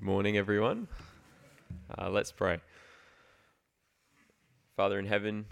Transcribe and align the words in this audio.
Good 0.00 0.06
morning, 0.06 0.38
everyone. 0.38 0.88
Uh, 1.98 2.08
let's 2.08 2.32
pray. 2.32 2.56
Father 4.74 4.98
in 4.98 5.04
heaven, 5.04 5.44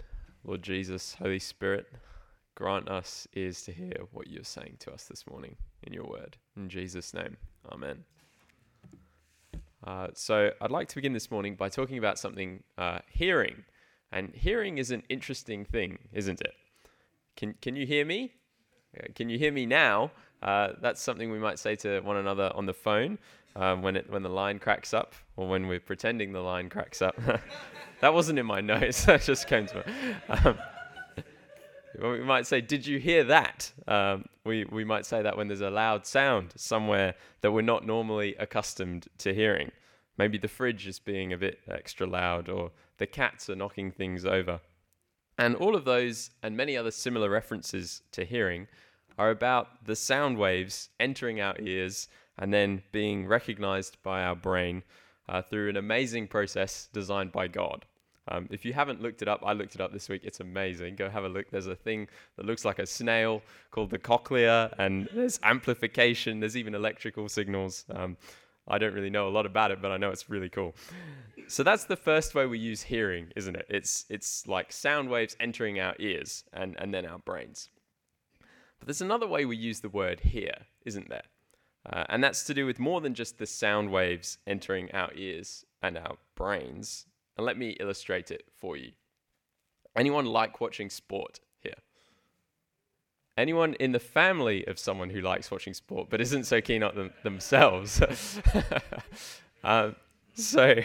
Lord 0.43 0.63
Jesus, 0.63 1.13
Holy 1.13 1.37
Spirit, 1.37 1.85
grant 2.55 2.89
us 2.89 3.27
ears 3.35 3.61
to 3.65 3.71
hear 3.71 3.93
what 4.11 4.25
you're 4.25 4.43
saying 4.43 4.77
to 4.79 4.91
us 4.91 5.03
this 5.03 5.27
morning 5.29 5.55
in 5.83 5.93
your 5.93 6.05
word. 6.05 6.37
In 6.57 6.67
Jesus' 6.67 7.13
name, 7.13 7.37
Amen. 7.71 8.03
Uh, 9.83 10.07
so, 10.15 10.49
I'd 10.59 10.71
like 10.71 10.87
to 10.87 10.95
begin 10.95 11.13
this 11.13 11.29
morning 11.29 11.53
by 11.53 11.69
talking 11.69 11.99
about 11.99 12.17
something 12.17 12.63
uh, 12.75 13.01
hearing. 13.07 13.65
And 14.11 14.33
hearing 14.33 14.79
is 14.79 14.89
an 14.89 15.03
interesting 15.09 15.63
thing, 15.63 15.99
isn't 16.11 16.41
it? 16.41 16.55
Can, 17.35 17.53
can 17.61 17.75
you 17.75 17.85
hear 17.85 18.03
me? 18.03 18.33
Uh, 18.97 19.09
can 19.13 19.29
you 19.29 19.37
hear 19.37 19.51
me 19.51 19.67
now? 19.67 20.09
Uh, 20.41 20.69
that's 20.81 21.01
something 21.01 21.31
we 21.31 21.39
might 21.39 21.59
say 21.59 21.75
to 21.75 21.99
one 22.01 22.17
another 22.17 22.51
on 22.55 22.65
the 22.65 22.73
phone 22.73 23.17
um, 23.55 23.81
when 23.81 23.95
it 23.95 24.09
when 24.09 24.23
the 24.23 24.29
line 24.29 24.59
cracks 24.59 24.93
up 24.93 25.13
or 25.35 25.47
when 25.47 25.67
we're 25.67 25.79
pretending 25.79 26.31
the 26.31 26.41
line 26.41 26.69
cracks 26.69 27.01
up. 27.01 27.15
that 28.01 28.13
wasn't 28.13 28.39
in 28.39 28.45
my 28.45 28.61
notes. 28.61 29.05
that 29.05 29.21
just 29.21 29.47
came 29.47 29.65
to 29.67 29.77
me. 29.77 29.83
Um, 30.29 30.57
we 32.01 32.23
might 32.23 32.47
say, 32.47 32.61
"Did 32.61 32.85
you 32.87 32.99
hear 32.99 33.23
that?" 33.25 33.71
Um, 33.87 34.25
we 34.45 34.65
we 34.65 34.85
might 34.85 35.05
say 35.05 35.21
that 35.21 35.35
when 35.35 35.47
there's 35.47 35.61
a 35.61 35.69
loud 35.69 36.05
sound 36.05 36.53
somewhere 36.55 37.15
that 37.41 37.51
we're 37.51 37.61
not 37.61 37.85
normally 37.85 38.35
accustomed 38.35 39.07
to 39.19 39.33
hearing. 39.33 39.71
Maybe 40.17 40.37
the 40.37 40.49
fridge 40.49 40.85
is 40.85 40.99
being 40.99 41.31
a 41.31 41.37
bit 41.37 41.59
extra 41.69 42.05
loud, 42.05 42.49
or 42.49 42.71
the 42.97 43.07
cats 43.07 43.49
are 43.49 43.55
knocking 43.55 43.91
things 43.91 44.25
over. 44.25 44.59
And 45.37 45.55
all 45.55 45.75
of 45.75 45.85
those 45.85 46.31
and 46.43 46.57
many 46.57 46.75
other 46.75 46.91
similar 46.91 47.29
references 47.29 48.01
to 48.11 48.25
hearing 48.25 48.67
are 49.19 49.29
about 49.29 49.85
the 49.85 49.95
sound 49.95 50.37
waves 50.37 50.89
entering 50.99 51.41
our 51.41 51.55
ears 51.59 52.07
and 52.37 52.53
then 52.53 52.81
being 52.93 53.27
recognized 53.27 54.01
by 54.01 54.23
our 54.23 54.35
brain 54.35 54.81
uh, 55.27 55.41
through 55.41 55.69
an 55.69 55.75
amazing 55.75 56.25
process 56.25 56.87
designed 56.93 57.31
by 57.33 57.47
God. 57.47 57.85
Um, 58.29 58.47
if 58.49 58.63
you 58.63 58.71
haven't 58.71 59.01
looked 59.01 59.21
it 59.21 59.27
up, 59.27 59.41
I 59.45 59.53
looked 59.53 59.75
it 59.75 59.81
up 59.81 59.91
this 59.91 60.07
week. 60.07 60.21
It's 60.23 60.39
amazing. 60.39 60.95
Go 60.95 61.09
have 61.09 61.25
a 61.25 61.29
look. 61.29 61.49
There's 61.51 61.67
a 61.67 61.75
thing 61.75 62.07
that 62.37 62.45
looks 62.45 62.63
like 62.63 62.79
a 62.79 62.85
snail 62.85 63.41
called 63.71 63.89
the 63.89 63.99
cochlea, 63.99 64.73
and 64.77 65.09
there's 65.13 65.39
amplification. 65.43 66.39
There's 66.39 66.55
even 66.55 66.73
electrical 66.73 67.27
signals. 67.27 67.85
Um, 67.93 68.15
I 68.67 68.77
don't 68.77 68.93
really 68.93 69.09
know 69.09 69.27
a 69.27 69.33
lot 69.37 69.45
about 69.45 69.71
it, 69.71 69.81
but 69.81 69.91
I 69.91 69.97
know 69.97 70.11
it's 70.11 70.29
really 70.29 70.49
cool. 70.49 70.75
So 71.47 71.63
that's 71.63 71.85
the 71.85 71.95
first 71.97 72.35
way 72.35 72.45
we 72.45 72.59
use 72.59 72.83
hearing, 72.83 73.33
isn't 73.35 73.55
it? 73.55 73.65
It's 73.67 74.05
it's 74.09 74.47
like 74.47 74.71
sound 74.71 75.09
waves 75.09 75.35
entering 75.39 75.79
our 75.79 75.95
ears 75.99 76.45
and, 76.53 76.75
and 76.79 76.93
then 76.93 77.05
our 77.05 77.17
brains. 77.17 77.69
But 78.79 78.87
there's 78.87 79.01
another 79.01 79.27
way 79.27 79.45
we 79.45 79.57
use 79.57 79.81
the 79.81 79.89
word 79.89 80.21
hear, 80.21 80.53
isn't 80.85 81.09
there? 81.09 81.23
Uh, 81.85 82.03
and 82.09 82.23
that's 82.23 82.43
to 82.45 82.53
do 82.53 82.65
with 82.65 82.79
more 82.79 83.01
than 83.01 83.13
just 83.13 83.37
the 83.37 83.45
sound 83.45 83.91
waves 83.91 84.37
entering 84.45 84.91
our 84.93 85.11
ears 85.15 85.65
and 85.81 85.97
our 85.97 86.17
brains. 86.35 87.05
And 87.37 87.45
let 87.45 87.57
me 87.57 87.77
illustrate 87.79 88.31
it 88.31 88.43
for 88.53 88.75
you. 88.75 88.91
Anyone 89.95 90.25
like 90.25 90.61
watching 90.61 90.89
sport 90.89 91.39
here? 91.59 91.73
Anyone 93.37 93.75
in 93.75 93.91
the 93.91 93.99
family 93.99 94.65
of 94.67 94.77
someone 94.77 95.09
who 95.09 95.21
likes 95.21 95.49
watching 95.49 95.73
sport 95.73 96.07
but 96.09 96.21
isn't 96.21 96.43
so 96.45 96.61
keen 96.61 96.83
on 96.83 96.95
them 96.95 97.13
themselves? 97.23 98.01
um, 99.63 99.95
so 100.35 100.75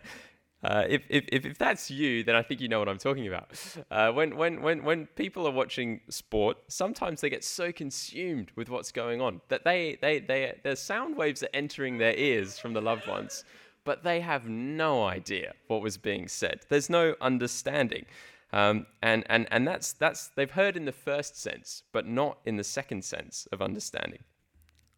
Uh, 0.62 0.84
if, 0.88 1.02
if, 1.08 1.24
if 1.32 1.56
that's 1.56 1.90
you, 1.90 2.22
then 2.22 2.36
I 2.36 2.42
think 2.42 2.60
you 2.60 2.68
know 2.68 2.78
what 2.78 2.88
I'm 2.88 2.98
talking 2.98 3.26
about. 3.26 3.50
Uh, 3.90 4.12
when, 4.12 4.36
when, 4.36 4.60
when, 4.60 4.84
when 4.84 5.06
people 5.06 5.46
are 5.46 5.52
watching 5.52 6.00
sport, 6.10 6.58
sometimes 6.68 7.22
they 7.22 7.30
get 7.30 7.44
so 7.44 7.72
consumed 7.72 8.50
with 8.56 8.68
what's 8.68 8.92
going 8.92 9.20
on 9.22 9.40
that 9.48 9.64
they, 9.64 9.98
they, 10.02 10.18
they, 10.18 10.58
their 10.62 10.76
sound 10.76 11.16
waves 11.16 11.42
are 11.42 11.48
entering 11.54 11.96
their 11.96 12.14
ears 12.14 12.58
from 12.58 12.74
the 12.74 12.80
loved 12.80 13.06
ones, 13.06 13.44
but 13.84 14.04
they 14.04 14.20
have 14.20 14.48
no 14.48 15.04
idea 15.04 15.54
what 15.68 15.80
was 15.80 15.96
being 15.96 16.28
said. 16.28 16.60
There's 16.68 16.90
no 16.90 17.14
understanding. 17.22 18.04
Um, 18.52 18.86
and 19.00 19.24
and, 19.30 19.46
and 19.50 19.66
that's, 19.66 19.92
that's, 19.94 20.28
they've 20.36 20.50
heard 20.50 20.76
in 20.76 20.84
the 20.84 20.92
first 20.92 21.40
sense, 21.40 21.84
but 21.92 22.06
not 22.06 22.38
in 22.44 22.56
the 22.56 22.64
second 22.64 23.04
sense 23.04 23.48
of 23.50 23.62
understanding. 23.62 24.24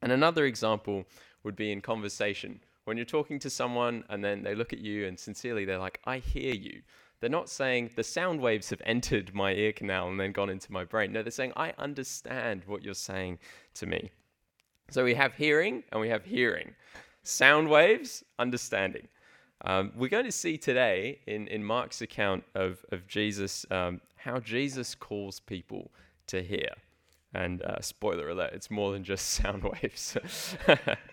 And 0.01 0.11
another 0.11 0.45
example 0.45 1.05
would 1.45 1.55
be 1.55 1.71
in 1.71 1.81
conversation 1.81 2.61
when 2.85 2.97
you're 2.97 3.07
talking 3.07 3.39
to 3.41 3.51
someone 3.51 4.05
and 4.09 4.25
then 4.25 4.43
they 4.43 4.55
look 4.55 4.73
at 4.73 4.81
you 4.81 5.07
and 5.07 5.19
sincerely 5.19 5.65
they're 5.65 5.79
like, 5.79 6.01
I 6.05 6.19
hear 6.19 6.55
you. 6.55 6.83
They're 7.21 7.31
not 7.31 7.49
saying 7.49 7.91
the 7.95 8.03
sound 8.03 8.41
waves 8.41 8.71
have 8.71 8.83
entered 8.85 9.33
my 9.33 9.53
ear 9.53 9.73
canal 9.73 10.09
and 10.09 10.19
then 10.19 10.33
gone 10.33 10.51
into 10.51 10.73
my 10.73 10.85
brain. 10.85 11.13
No, 11.13 11.23
they're 11.23 11.31
saying, 11.31 11.53
I 11.57 11.73
understand 11.79 12.63
what 12.67 12.83
you're 12.83 12.95
saying 12.95 13.39
to 13.75 13.87
me. 13.87 14.11
So 14.91 15.05
we 15.05 15.15
have 15.15 15.35
hearing 15.35 15.85
and 15.93 16.01
we 16.01 16.09
have 16.09 16.25
hearing. 16.25 16.75
Sound 17.23 17.69
waves, 17.69 18.25
understanding. 18.41 19.07
Um, 19.65 19.93
we're 19.95 20.09
going 20.09 20.25
to 20.25 20.33
see 20.33 20.59
today 20.59 21.21
in, 21.27 21.47
in 21.47 21.63
Mark's 21.63 22.03
account 22.03 22.43
of, 22.57 22.85
of 22.91 23.07
Jesus 23.07 23.65
um, 23.71 24.01
how 24.17 24.41
Jesus 24.41 24.97
calls 24.97 25.39
people 25.39 25.93
to 26.27 26.43
hear. 26.43 26.71
And 27.33 27.63
uh, 27.63 27.81
spoiler 27.81 28.31
alert, 28.31 28.51
it's 28.53 28.71
more 28.71 28.91
than 28.93 29.05
just 29.05 29.29
sound 29.31 29.63
waves. 29.63 30.17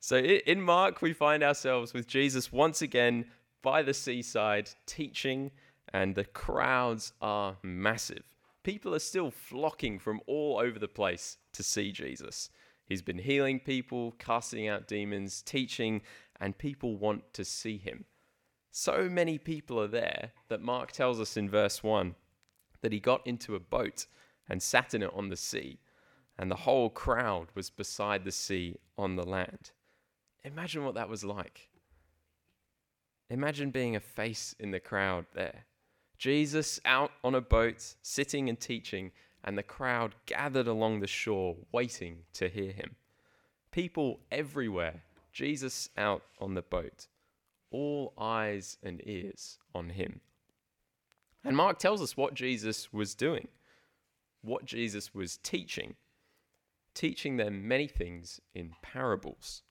So 0.00 0.16
in 0.18 0.60
Mark, 0.60 1.02
we 1.02 1.12
find 1.12 1.42
ourselves 1.42 1.92
with 1.92 2.06
Jesus 2.06 2.52
once 2.52 2.82
again 2.82 3.26
by 3.62 3.82
the 3.82 3.94
seaside 3.94 4.70
teaching, 4.86 5.50
and 5.92 6.14
the 6.14 6.24
crowds 6.24 7.12
are 7.20 7.56
massive. 7.62 8.22
People 8.62 8.94
are 8.94 9.00
still 9.00 9.30
flocking 9.30 9.98
from 9.98 10.20
all 10.26 10.58
over 10.58 10.78
the 10.78 10.88
place 10.88 11.38
to 11.52 11.62
see 11.62 11.92
Jesus. 11.92 12.50
He's 12.84 13.02
been 13.02 13.18
healing 13.18 13.58
people, 13.58 14.12
casting 14.18 14.68
out 14.68 14.86
demons, 14.86 15.42
teaching, 15.42 16.02
and 16.40 16.56
people 16.56 16.96
want 16.96 17.32
to 17.34 17.44
see 17.44 17.78
him. 17.78 18.04
So 18.70 19.08
many 19.08 19.38
people 19.38 19.80
are 19.80 19.88
there 19.88 20.32
that 20.48 20.60
Mark 20.60 20.92
tells 20.92 21.18
us 21.18 21.36
in 21.36 21.48
verse 21.48 21.82
1 21.82 22.14
that 22.82 22.92
he 22.92 23.00
got 23.00 23.26
into 23.26 23.54
a 23.54 23.60
boat 23.60 24.06
and 24.48 24.62
sat 24.62 24.94
in 24.94 25.02
it 25.02 25.10
on 25.14 25.30
the 25.30 25.36
sea, 25.36 25.80
and 26.38 26.50
the 26.50 26.56
whole 26.56 26.90
crowd 26.90 27.48
was 27.54 27.70
beside 27.70 28.24
the 28.24 28.30
sea 28.30 28.76
on 28.98 29.16
the 29.16 29.26
land. 29.26 29.72
Imagine 30.46 30.84
what 30.84 30.94
that 30.94 31.08
was 31.08 31.24
like. 31.24 31.68
Imagine 33.28 33.72
being 33.72 33.96
a 33.96 34.00
face 34.00 34.54
in 34.60 34.70
the 34.70 34.78
crowd 34.78 35.26
there. 35.34 35.66
Jesus 36.18 36.78
out 36.84 37.10
on 37.24 37.34
a 37.34 37.40
boat, 37.40 37.96
sitting 38.00 38.48
and 38.48 38.58
teaching, 38.58 39.10
and 39.42 39.58
the 39.58 39.64
crowd 39.64 40.14
gathered 40.24 40.68
along 40.68 41.00
the 41.00 41.08
shore, 41.08 41.56
waiting 41.72 42.18
to 42.34 42.48
hear 42.48 42.70
him. 42.70 42.94
People 43.72 44.20
everywhere, 44.30 45.02
Jesus 45.32 45.90
out 45.98 46.22
on 46.40 46.54
the 46.54 46.62
boat, 46.62 47.08
all 47.72 48.12
eyes 48.16 48.78
and 48.84 49.02
ears 49.04 49.58
on 49.74 49.90
him. 49.90 50.20
And 51.44 51.56
Mark 51.56 51.80
tells 51.80 52.00
us 52.00 52.16
what 52.16 52.34
Jesus 52.34 52.92
was 52.92 53.16
doing, 53.16 53.48
what 54.42 54.64
Jesus 54.64 55.12
was 55.12 55.38
teaching, 55.38 55.96
teaching 56.94 57.36
them 57.36 57.66
many 57.66 57.88
things 57.88 58.40
in 58.54 58.74
parables. 58.80 59.62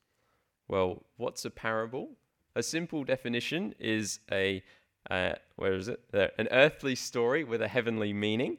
Well, 0.67 1.03
what's 1.17 1.45
a 1.45 1.49
parable? 1.49 2.09
A 2.55 2.63
simple 2.63 3.03
definition 3.03 3.75
is 3.79 4.19
a 4.31 4.63
uh, 5.09 5.33
where 5.55 5.73
is 5.73 5.87
it? 5.87 5.99
There, 6.11 6.31
an 6.39 6.47
earthly 6.51 6.95
story 6.95 7.43
with 7.43 7.61
a 7.61 7.67
heavenly 7.67 8.11
meaning, 8.11 8.57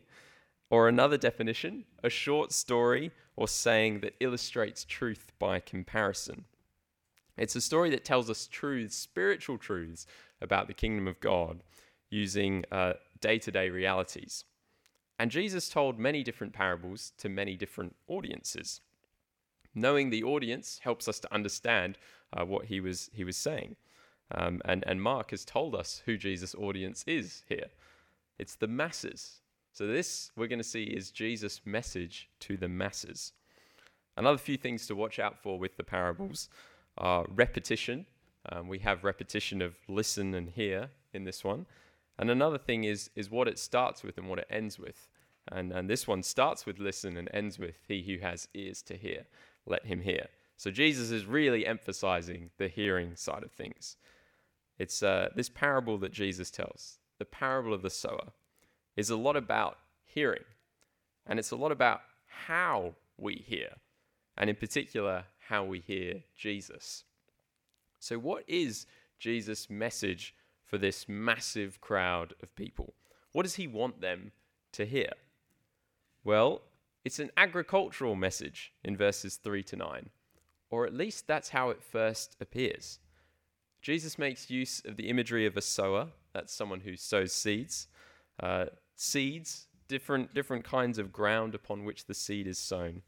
or 0.71 0.89
another 0.89 1.17
definition, 1.17 1.85
a 2.05 2.11
short 2.11 2.53
story 2.53 3.11
or 3.37 3.49
saying 3.49 4.01
that 4.01 4.15
illustrates 4.21 4.85
truth 4.85 5.33
by 5.39 5.61
comparison. 5.61 6.45
It's 7.37 7.57
a 7.57 7.61
story 7.61 7.91
that 7.91 8.05
tells 8.05 8.31
us 8.31 8.47
truths, 8.47 8.97
spiritual 8.97 9.59
truths 9.59 10.07
about 10.41 10.69
the 10.69 10.75
kingdom 10.75 11.07
of 11.07 11.21
God 11.21 11.63
using 12.11 12.65
day 13.21 13.39
to 13.39 13.51
day 13.51 13.69
realities. 13.69 14.45
And 15.19 15.31
Jesus 15.31 15.69
told 15.69 15.99
many 15.99 16.23
different 16.23 16.53
parables 16.53 17.13
to 17.19 17.29
many 17.29 17.57
different 17.57 17.97
audiences 18.07 18.81
knowing 19.77 20.11
the 20.11 20.25
audience 20.25 20.81
helps 20.83 21.07
us 21.07 21.21
to 21.21 21.33
understand 21.33 21.99
uh, 22.33 22.45
what 22.45 22.65
he 22.65 22.81
was 22.81 23.11
he 23.13 23.23
was 23.23 23.37
saying. 23.37 23.77
Um, 24.33 24.61
and 24.65 24.83
and 24.87 25.01
Mark 25.01 25.31
has 25.31 25.45
told 25.45 25.75
us 25.75 26.03
who 26.07 26.17
Jesus' 26.17 26.55
audience 26.55 27.05
is 27.07 27.45
here. 27.49 27.69
It's 28.39 28.57
the 28.57 28.67
masses. 28.67 29.41
So 29.73 29.87
this 29.87 30.33
we're 30.35 30.49
going 30.49 30.59
to 30.59 30.65
see 30.65 30.85
is 30.85 31.11
Jesus' 31.11 31.61
message 31.65 32.29
to 32.41 32.57
the 32.57 32.69
masses. 32.69 33.33
Another 34.17 34.39
few 34.39 34.57
things 34.57 34.87
to 34.87 34.97
watch 34.97 35.19
out 35.19 35.39
for 35.39 35.59
with 35.59 35.77
the 35.77 35.85
parables 35.85 36.49
are 36.97 37.27
repetition. 37.29 38.07
Um, 38.51 38.69
we 38.69 38.79
have 38.79 39.05
repetition 39.05 39.61
of 39.61 39.77
listen 39.89 40.35
and 40.35 40.49
hear 40.49 40.89
in 41.13 41.25
this 41.25 41.45
one. 41.45 41.67
And 42.19 42.31
another 42.31 42.59
thing 42.59 42.85
is 42.85 43.11
is 43.15 43.31
what 43.31 43.49
it 43.49 43.59
starts 43.59 44.03
with 44.03 44.17
and 44.17 44.29
what 44.29 44.39
it 44.39 44.47
ends 44.49 44.79
with. 44.79 45.09
And, 45.49 45.73
and 45.73 45.89
this 45.89 46.09
one 46.09 46.25
starts 46.25 46.67
with 46.67 46.81
listen 46.81 47.17
and 47.17 47.29
ends 47.33 47.57
with 47.57 47.77
he 47.87 48.03
who 48.03 48.19
has 48.19 48.49
ears 48.55 48.83
to 48.83 48.97
hear 48.97 49.27
let 49.67 49.87
him 49.87 50.01
hear. 50.01 50.27
So 50.57 50.71
Jesus 50.71 51.11
is 51.11 51.27
really 51.27 51.67
emphasizing 51.67 52.51
the 52.59 52.69
hearing 52.69 53.15
side 53.17 53.43
of 53.43 53.53
things. 53.53 53.97
It's 54.79 55.03
uh, 55.03 55.29
this 55.35 55.49
parable 55.49 55.99
that 55.99 56.13
Jesus 56.13 56.51
tells, 56.51 56.99
the 57.19 57.25
parable 57.25 57.75
of 57.75 57.83
the 57.83 57.91
sower, 57.91 58.33
is 58.97 59.11
a 59.11 59.17
lot 59.17 59.37
about 59.37 59.79
hearing. 60.05 60.45
And 61.27 61.39
it's 61.39 61.51
a 61.51 61.57
lot 61.57 61.73
about 61.73 62.01
how 62.27 62.95
we 63.19 63.35
hear, 63.35 63.71
and 64.37 64.49
in 64.49 64.57
particular, 64.57 65.25
how 65.49 65.65
we 65.65 65.81
hear 65.81 66.23
Jesus. 66.37 67.05
So, 67.99 68.19
what 68.19 68.45
is 68.47 68.87
Jesus' 69.19 69.69
message 69.69 70.35
for 70.65 70.79
this 70.79 71.09
massive 71.09 71.81
crowd 71.81 72.35
of 72.43 72.55
people? 72.55 72.95
What 73.33 73.43
does 73.43 73.57
he 73.57 73.67
want 73.67 74.01
them 74.01 74.33
to 74.73 74.85
hear? 74.85 75.11
Well, 76.23 76.63
it's 77.07 77.21
an 77.21 77.31
agricultural 77.37 78.17
message 78.17 78.73
in 78.83 78.97
verses 78.97 79.37
3 79.37 79.63
to 79.63 79.77
9, 79.77 80.11
or 80.71 80.85
at 80.85 80.93
least 80.93 81.29
that's 81.29 81.51
how 81.51 81.71
it 81.71 81.81
first 81.81 82.35
appears. 82.41 82.99
Jesus 83.81 84.19
makes 84.19 84.51
use 84.51 84.83
of 84.85 84.97
the 84.97 85.09
imagery 85.09 85.47
of 85.47 85.57
a 85.57 85.61
sower, 85.61 86.09
that's 86.33 86.53
someone 86.53 86.81
who 86.81 86.97
sows 86.97 87.33
seeds. 87.33 87.87
Uh, 88.43 88.65
seeds, 88.97 89.69
different, 89.87 90.35
different 90.35 90.65
kinds 90.65 90.99
of 90.99 91.13
ground 91.13 91.55
upon 91.55 91.85
which 91.85 92.07
the 92.07 92.13
seed 92.13 92.49
is 92.49 92.59
sown. 92.59 93.03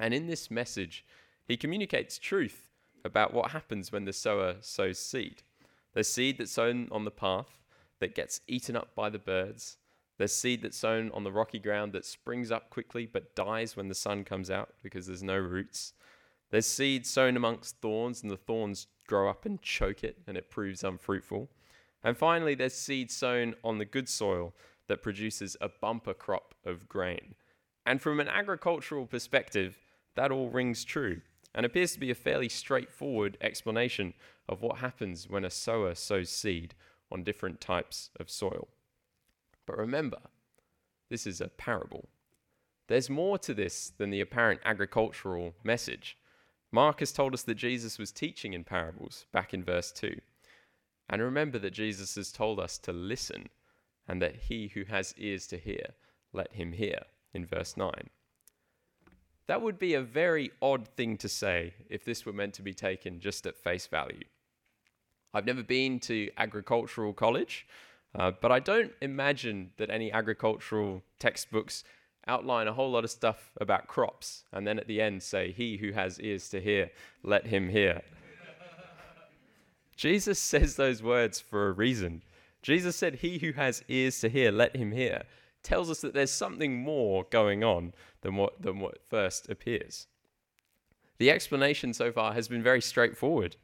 And 0.00 0.12
in 0.12 0.26
this 0.26 0.50
message, 0.50 1.06
he 1.46 1.56
communicates 1.56 2.18
truth 2.18 2.66
about 3.04 3.32
what 3.32 3.52
happens 3.52 3.92
when 3.92 4.04
the 4.04 4.12
sower 4.12 4.56
sows 4.62 4.98
seed. 4.98 5.44
The 5.92 6.02
seed 6.02 6.38
that's 6.38 6.50
sown 6.50 6.88
on 6.90 7.04
the 7.04 7.12
path 7.12 7.60
that 8.00 8.16
gets 8.16 8.40
eaten 8.48 8.74
up 8.74 8.96
by 8.96 9.10
the 9.10 9.20
birds. 9.20 9.76
There's 10.22 10.32
seed 10.32 10.62
that's 10.62 10.76
sown 10.76 11.10
on 11.14 11.24
the 11.24 11.32
rocky 11.32 11.58
ground 11.58 11.92
that 11.94 12.04
springs 12.04 12.52
up 12.52 12.70
quickly 12.70 13.06
but 13.06 13.34
dies 13.34 13.76
when 13.76 13.88
the 13.88 13.94
sun 13.96 14.22
comes 14.22 14.52
out 14.52 14.72
because 14.80 15.08
there's 15.08 15.20
no 15.20 15.36
roots. 15.36 15.94
There's 16.52 16.64
seed 16.64 17.08
sown 17.08 17.36
amongst 17.36 17.80
thorns, 17.80 18.22
and 18.22 18.30
the 18.30 18.36
thorns 18.36 18.86
grow 19.08 19.28
up 19.28 19.44
and 19.44 19.60
choke 19.60 20.04
it, 20.04 20.18
and 20.28 20.36
it 20.36 20.48
proves 20.48 20.84
unfruitful. 20.84 21.50
And 22.04 22.16
finally, 22.16 22.54
there's 22.54 22.72
seed 22.72 23.10
sown 23.10 23.56
on 23.64 23.78
the 23.78 23.84
good 23.84 24.08
soil 24.08 24.54
that 24.86 25.02
produces 25.02 25.56
a 25.60 25.68
bumper 25.68 26.14
crop 26.14 26.54
of 26.64 26.88
grain. 26.88 27.34
And 27.84 28.00
from 28.00 28.20
an 28.20 28.28
agricultural 28.28 29.06
perspective, 29.06 29.80
that 30.14 30.30
all 30.30 30.50
rings 30.50 30.84
true 30.84 31.22
and 31.52 31.66
appears 31.66 31.94
to 31.94 31.98
be 31.98 32.12
a 32.12 32.14
fairly 32.14 32.48
straightforward 32.48 33.38
explanation 33.40 34.14
of 34.48 34.62
what 34.62 34.78
happens 34.78 35.28
when 35.28 35.44
a 35.44 35.50
sower 35.50 35.96
sows 35.96 36.30
seed 36.30 36.76
on 37.10 37.24
different 37.24 37.60
types 37.60 38.10
of 38.20 38.30
soil. 38.30 38.68
But 39.66 39.78
remember, 39.78 40.18
this 41.10 41.26
is 41.26 41.40
a 41.40 41.48
parable. 41.48 42.08
There's 42.88 43.10
more 43.10 43.38
to 43.38 43.54
this 43.54 43.92
than 43.96 44.10
the 44.10 44.20
apparent 44.20 44.60
agricultural 44.64 45.54
message. 45.62 46.16
Mark 46.70 47.00
has 47.00 47.12
told 47.12 47.34
us 47.34 47.42
that 47.42 47.54
Jesus 47.54 47.98
was 47.98 48.12
teaching 48.12 48.54
in 48.54 48.64
parables 48.64 49.26
back 49.32 49.52
in 49.52 49.62
verse 49.62 49.92
2. 49.92 50.20
And 51.08 51.20
remember 51.20 51.58
that 51.58 51.72
Jesus 51.72 52.14
has 52.14 52.32
told 52.32 52.58
us 52.58 52.78
to 52.78 52.92
listen 52.92 53.50
and 54.08 54.20
that 54.22 54.36
he 54.36 54.68
who 54.68 54.84
has 54.84 55.14
ears 55.18 55.46
to 55.48 55.58
hear, 55.58 55.94
let 56.32 56.54
him 56.54 56.72
hear 56.72 57.02
in 57.34 57.46
verse 57.46 57.76
9. 57.76 57.92
That 59.46 59.60
would 59.60 59.78
be 59.78 59.94
a 59.94 60.02
very 60.02 60.50
odd 60.62 60.88
thing 60.88 61.16
to 61.18 61.28
say 61.28 61.74
if 61.90 62.04
this 62.04 62.24
were 62.24 62.32
meant 62.32 62.54
to 62.54 62.62
be 62.62 62.74
taken 62.74 63.20
just 63.20 63.46
at 63.46 63.58
face 63.58 63.86
value. 63.86 64.24
I've 65.34 65.46
never 65.46 65.62
been 65.62 65.98
to 66.00 66.30
agricultural 66.36 67.12
college, 67.12 67.66
uh, 68.14 68.32
but 68.40 68.52
I 68.52 68.58
don't 68.58 68.92
imagine 69.00 69.70
that 69.78 69.90
any 69.90 70.12
agricultural 70.12 71.02
textbooks 71.18 71.84
outline 72.26 72.68
a 72.68 72.72
whole 72.72 72.90
lot 72.90 73.04
of 73.04 73.10
stuff 73.10 73.52
about 73.60 73.88
crops 73.88 74.44
and 74.52 74.66
then 74.66 74.78
at 74.78 74.86
the 74.86 75.00
end 75.00 75.22
say, 75.22 75.52
He 75.52 75.78
who 75.78 75.92
has 75.92 76.20
ears 76.20 76.48
to 76.50 76.60
hear, 76.60 76.90
let 77.22 77.46
him 77.46 77.68
hear. 77.68 78.02
Jesus 79.96 80.38
says 80.38 80.76
those 80.76 81.02
words 81.02 81.40
for 81.40 81.68
a 81.68 81.72
reason. 81.72 82.22
Jesus 82.62 82.96
said, 82.96 83.16
He 83.16 83.38
who 83.38 83.52
has 83.52 83.84
ears 83.88 84.20
to 84.20 84.28
hear, 84.28 84.50
let 84.50 84.76
him 84.76 84.92
hear 84.92 85.24
tells 85.62 85.90
us 85.90 86.00
that 86.00 86.12
there's 86.14 86.32
something 86.32 86.82
more 86.82 87.24
going 87.30 87.62
on 87.62 87.94
than 88.22 88.36
what, 88.36 88.60
than 88.60 88.80
what 88.80 88.98
first 89.08 89.48
appears. 89.48 90.06
The 91.18 91.30
explanation 91.30 91.94
so 91.94 92.10
far 92.10 92.32
has 92.34 92.48
been 92.48 92.62
very 92.62 92.80
straightforward. 92.80 93.56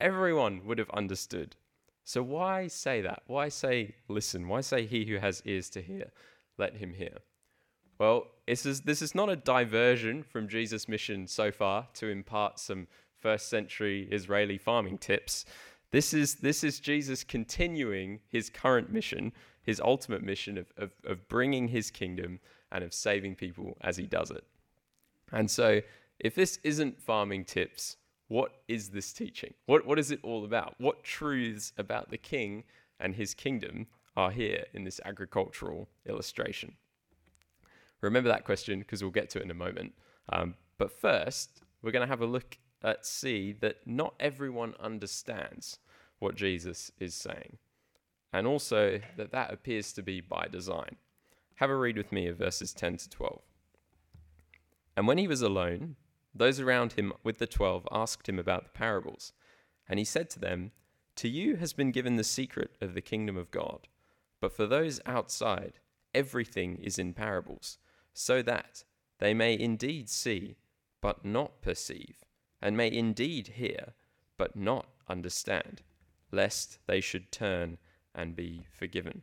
Everyone 0.00 0.64
would 0.64 0.78
have 0.78 0.90
understood. 0.90 1.56
So 2.04 2.22
why 2.22 2.66
say 2.68 3.00
that? 3.02 3.22
Why 3.26 3.48
say 3.48 3.94
listen? 4.08 4.48
Why 4.48 4.60
say 4.60 4.86
he 4.86 5.04
who 5.04 5.16
has 5.16 5.42
ears 5.44 5.70
to 5.70 5.82
hear, 5.82 6.10
let 6.58 6.76
him 6.76 6.94
hear? 6.94 7.18
Well, 7.98 8.28
this 8.46 8.64
is, 8.64 8.82
this 8.82 9.02
is 9.02 9.14
not 9.14 9.28
a 9.28 9.36
diversion 9.36 10.22
from 10.22 10.48
Jesus' 10.48 10.88
mission 10.88 11.26
so 11.26 11.52
far 11.52 11.88
to 11.94 12.08
impart 12.08 12.58
some 12.58 12.88
first 13.18 13.50
century 13.50 14.08
Israeli 14.10 14.56
farming 14.56 14.98
tips. 14.98 15.44
This 15.90 16.14
is, 16.14 16.36
this 16.36 16.64
is 16.64 16.80
Jesus 16.80 17.24
continuing 17.24 18.20
his 18.30 18.48
current 18.48 18.90
mission 18.90 19.32
his 19.62 19.80
ultimate 19.80 20.22
mission 20.22 20.58
of, 20.58 20.66
of, 20.76 20.90
of 21.04 21.28
bringing 21.28 21.68
his 21.68 21.90
kingdom 21.90 22.40
and 22.72 22.84
of 22.84 22.94
saving 22.94 23.34
people 23.34 23.76
as 23.80 23.96
he 23.96 24.06
does 24.06 24.30
it. 24.30 24.44
And 25.32 25.50
so, 25.50 25.80
if 26.18 26.34
this 26.34 26.58
isn't 26.62 27.00
farming 27.00 27.44
tips, 27.44 27.96
what 28.30 28.62
is 28.68 28.90
this 28.90 29.12
teaching? 29.12 29.54
What, 29.66 29.84
what 29.84 29.98
is 29.98 30.12
it 30.12 30.20
all 30.22 30.44
about? 30.44 30.76
What 30.78 31.02
truths 31.02 31.72
about 31.76 32.10
the 32.10 32.16
king 32.16 32.62
and 33.00 33.16
his 33.16 33.34
kingdom 33.34 33.88
are 34.16 34.30
here 34.30 34.66
in 34.72 34.84
this 34.84 35.00
agricultural 35.04 35.88
illustration? 36.08 36.74
Remember 38.00 38.28
that 38.28 38.44
question 38.44 38.78
because 38.78 39.02
we'll 39.02 39.10
get 39.10 39.30
to 39.30 39.40
it 39.40 39.44
in 39.44 39.50
a 39.50 39.54
moment. 39.54 39.94
Um, 40.28 40.54
but 40.78 40.92
first, 40.92 41.62
we're 41.82 41.90
going 41.90 42.06
to 42.06 42.10
have 42.10 42.20
a 42.20 42.26
look 42.26 42.56
at 42.84 43.04
see 43.04 43.50
that 43.62 43.78
not 43.84 44.14
everyone 44.20 44.74
understands 44.78 45.80
what 46.20 46.36
Jesus 46.36 46.92
is 47.00 47.16
saying 47.16 47.58
and 48.32 48.46
also 48.46 49.00
that 49.16 49.32
that 49.32 49.52
appears 49.52 49.92
to 49.94 50.02
be 50.02 50.20
by 50.20 50.46
design. 50.48 50.98
Have 51.56 51.70
a 51.70 51.74
read 51.74 51.96
with 51.96 52.12
me 52.12 52.28
of 52.28 52.38
verses 52.38 52.72
10 52.72 52.96
to 52.98 53.10
12. 53.10 53.40
And 54.96 55.08
when 55.08 55.18
he 55.18 55.26
was 55.26 55.42
alone, 55.42 55.96
those 56.34 56.60
around 56.60 56.92
him 56.92 57.12
with 57.22 57.38
the 57.38 57.46
twelve 57.46 57.86
asked 57.90 58.28
him 58.28 58.38
about 58.38 58.64
the 58.64 58.70
parables. 58.70 59.32
And 59.88 59.98
he 59.98 60.04
said 60.04 60.30
to 60.30 60.38
them, 60.38 60.72
To 61.16 61.28
you 61.28 61.56
has 61.56 61.72
been 61.72 61.90
given 61.90 62.16
the 62.16 62.24
secret 62.24 62.76
of 62.80 62.94
the 62.94 63.00
kingdom 63.00 63.36
of 63.36 63.50
God, 63.50 63.88
but 64.40 64.52
for 64.52 64.66
those 64.66 65.00
outside, 65.06 65.80
everything 66.14 66.76
is 66.76 66.98
in 66.98 67.12
parables, 67.12 67.78
so 68.12 68.42
that 68.42 68.84
they 69.18 69.34
may 69.34 69.58
indeed 69.58 70.08
see, 70.08 70.56
but 71.00 71.24
not 71.24 71.62
perceive, 71.62 72.24
and 72.62 72.76
may 72.76 72.90
indeed 72.90 73.48
hear, 73.56 73.94
but 74.38 74.56
not 74.56 74.86
understand, 75.08 75.82
lest 76.30 76.78
they 76.86 77.00
should 77.00 77.30
turn 77.30 77.78
and 78.14 78.36
be 78.36 78.66
forgiven. 78.72 79.22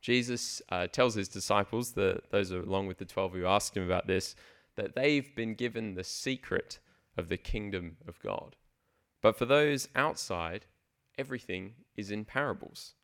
Jesus 0.00 0.60
uh, 0.68 0.86
tells 0.86 1.14
his 1.14 1.28
disciples, 1.28 1.92
the, 1.92 2.20
those 2.30 2.50
along 2.50 2.86
with 2.86 2.98
the 2.98 3.04
12 3.06 3.32
who 3.32 3.46
asked 3.46 3.76
him 3.76 3.84
about 3.84 4.06
this, 4.06 4.36
that 4.76 4.94
they've 4.94 5.34
been 5.34 5.54
given 5.54 5.94
the 5.94 6.04
secret 6.04 6.78
of 7.16 7.28
the 7.28 7.36
kingdom 7.36 7.96
of 8.06 8.20
God. 8.20 8.56
But 9.22 9.36
for 9.36 9.46
those 9.46 9.88
outside, 9.94 10.66
everything 11.16 11.74
is 11.96 12.10
in 12.10 12.24
parables. 12.24 12.94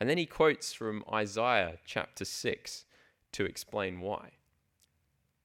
And 0.00 0.08
then 0.08 0.18
he 0.18 0.26
quotes 0.26 0.72
from 0.72 1.04
Isaiah 1.12 1.78
chapter 1.84 2.24
6 2.24 2.84
to 3.32 3.44
explain 3.44 4.00
why. 4.00 4.30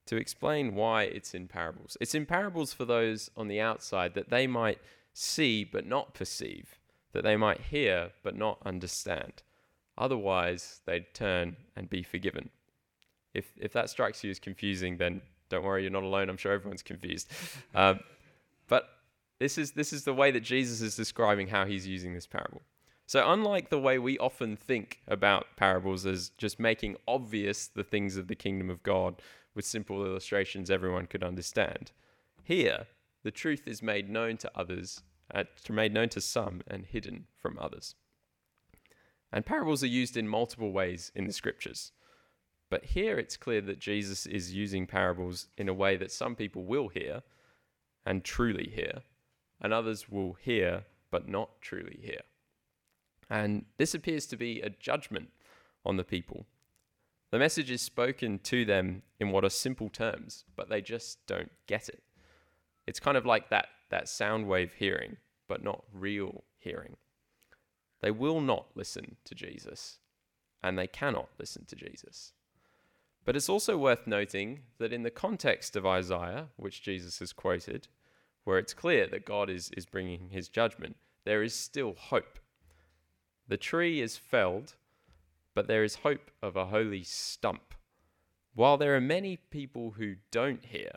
To 0.07 0.17
explain 0.17 0.74
why 0.74 1.03
it's 1.03 1.36
in 1.36 1.48
parables. 1.48 1.98
It's 2.01 2.15
in 2.15 2.25
parables 2.25 2.74
for 2.74 2.86
those 2.86 3.29
on 3.38 3.48
the 3.48 3.62
outside 3.62 4.15
that 4.15 4.29
they 4.29 4.48
might 4.48 4.79
see 5.13 5.63
but 5.63 5.86
not 5.86 6.13
perceive 6.13 6.79
that 7.13 7.24
they 7.24 7.36
might 7.36 7.62
hear 7.62 8.12
but 8.24 8.36
not 8.36 8.60
understand. 8.65 9.43
Otherwise, 9.98 10.81
they'd 10.86 11.13
turn 11.13 11.57
and 11.75 11.89
be 11.89 12.03
forgiven. 12.03 12.50
If, 13.34 13.51
if 13.57 13.74
that 13.74 13.89
strikes 13.89 14.24
you 14.24 14.31
as 14.31 14.39
confusing, 14.39 14.98
then 14.98 15.22
don't 15.50 15.63
worry, 15.63 15.84
you're 15.84 15.91
not 15.91 16.03
alone. 16.03 16.29
I'm 16.29 16.38
sure 16.38 16.51
everyone's 16.51 16.84
confused. 16.84 17.29
Um, 17.75 18.00
but 18.68 18.89
this 19.39 19.58
is, 19.58 19.72
this 19.72 19.94
is 19.94 20.03
the 20.03 20.13
way 20.13 20.32
that 20.32 20.41
Jesus 20.41 20.82
is 20.82 20.96
describing 20.96 21.48
how 21.48 21.65
he's 21.65 21.88
using 21.88 22.13
this 22.13 22.27
parable. 22.27 22.62
So, 23.06 23.32
unlike 23.32 23.70
the 23.70 23.79
way 23.79 23.98
we 23.98 24.20
often 24.20 24.56
think 24.56 25.00
about 25.08 25.48
parables 25.56 26.06
as 26.06 26.29
just 26.38 26.60
making 26.60 26.96
obvious 27.08 27.65
the 27.65 27.84
things 27.84 28.18
of 28.18 28.27
the 28.27 28.36
kingdom 28.36 28.70
of 28.70 28.84
God 28.84 29.22
with 29.56 29.65
simple 29.65 30.06
illustrations 30.06 30.70
everyone 30.70 31.08
could 31.08 31.24
understand, 31.24 31.91
here 32.44 32.86
the 33.24 33.32
truth 33.32 33.68
is 33.68 33.82
made 33.82 34.10
known 34.10 34.38
to 34.38 34.51
others 34.56 35.01
uh, 35.34 35.44
made 35.70 35.94
known 35.94 36.10
to 36.10 36.22
some 36.22 36.62
and 36.68 36.86
hidden 36.86 37.25
from 37.38 37.58
others. 37.60 37.96
And 39.32 39.46
parables 39.46 39.84
are 39.84 39.88
used 39.88 40.18
in 40.18 40.27
multiple 40.27 40.72
ways 40.72 41.12
in 41.13 41.27
the 41.27 41.34
scriptures. 41.34 41.91
But 42.69 42.85
here 42.85 43.17
it's 43.17 43.38
clear 43.38 43.61
that 43.61 43.79
Jesus 43.79 44.25
is 44.25 44.53
using 44.53 44.85
parables 44.85 45.47
in 45.57 45.67
a 45.67 45.73
way 45.73 45.97
that 45.97 46.11
some 46.11 46.35
people 46.35 46.63
will 46.63 46.89
hear 46.89 47.23
and 48.05 48.23
truly 48.23 48.69
hear, 48.73 49.01
and 49.59 49.73
others 49.73 50.09
will 50.09 50.33
hear 50.33 50.85
but 51.11 51.27
not 51.27 51.61
truly 51.61 51.99
hear. 52.01 52.21
And 53.29 53.65
this 53.77 53.93
appears 53.93 54.25
to 54.27 54.38
be 54.38 54.61
a 54.61 54.69
judgment 54.69 55.29
on 55.85 55.97
the 55.97 56.03
people. 56.03 56.45
The 57.31 57.39
message 57.39 57.69
is 57.69 57.81
spoken 57.81 58.39
to 58.39 58.65
them 58.65 59.03
in 59.19 59.31
what 59.31 59.43
are 59.43 59.49
simple 59.49 59.89
terms, 59.89 60.45
but 60.55 60.69
they 60.69 60.81
just 60.81 61.25
don't 61.27 61.51
get 61.67 61.89
it. 61.89 62.03
It's 62.88 62.99
kind 62.99 63.17
of 63.17 63.25
like 63.25 63.49
that 63.49 63.67
that 63.89 64.07
sound 64.07 64.47
wave 64.47 64.73
hearing, 64.73 65.17
but 65.47 65.63
not 65.63 65.83
real 65.91 66.43
hearing. 66.59 66.95
They 68.01 68.11
will 68.11 68.39
not 68.39 68.67
listen 68.75 69.17
to 69.25 69.35
Jesus, 69.35 69.97
and 70.61 70.77
they 70.77 70.88
cannot 70.88 71.29
listen 71.39 71.65
to 71.65 71.75
Jesus. 71.75 72.33
But 73.29 73.36
it's 73.36 73.48
also 73.48 73.77
worth 73.77 74.07
noting 74.07 74.62
that 74.79 74.91
in 74.91 75.03
the 75.03 75.12
context 75.12 75.75
of 75.75 75.86
Isaiah, 75.86 76.48
which 76.57 76.81
Jesus 76.81 77.19
has 77.19 77.31
quoted, 77.31 77.88
where 78.43 78.57
it's 78.57 78.74
clear 78.74 79.05
that 79.05 79.24
God 79.24 79.51
is, 79.51 79.69
is 79.77 79.86
bringing 79.86 80.29
his 80.31 80.50
judgment, 80.50 80.95
there 81.25 81.43
is 81.43 81.53
still 81.53 81.93
hope. 81.95 82.39
The 83.48 83.55
tree 83.55 84.01
is 84.01 84.17
felled, 84.17 84.74
but 85.53 85.67
there 85.67 85.83
is 85.83 85.98
hope 85.98 86.31
of 86.41 86.55
a 86.55 86.65
holy 86.65 87.03
stump. 87.03 87.75
While 88.55 88.77
there 88.77 88.95
are 88.95 89.00
many 89.00 89.38
people 89.38 89.91
who 89.91 90.15
don't 90.31 90.65
hear, 90.65 90.93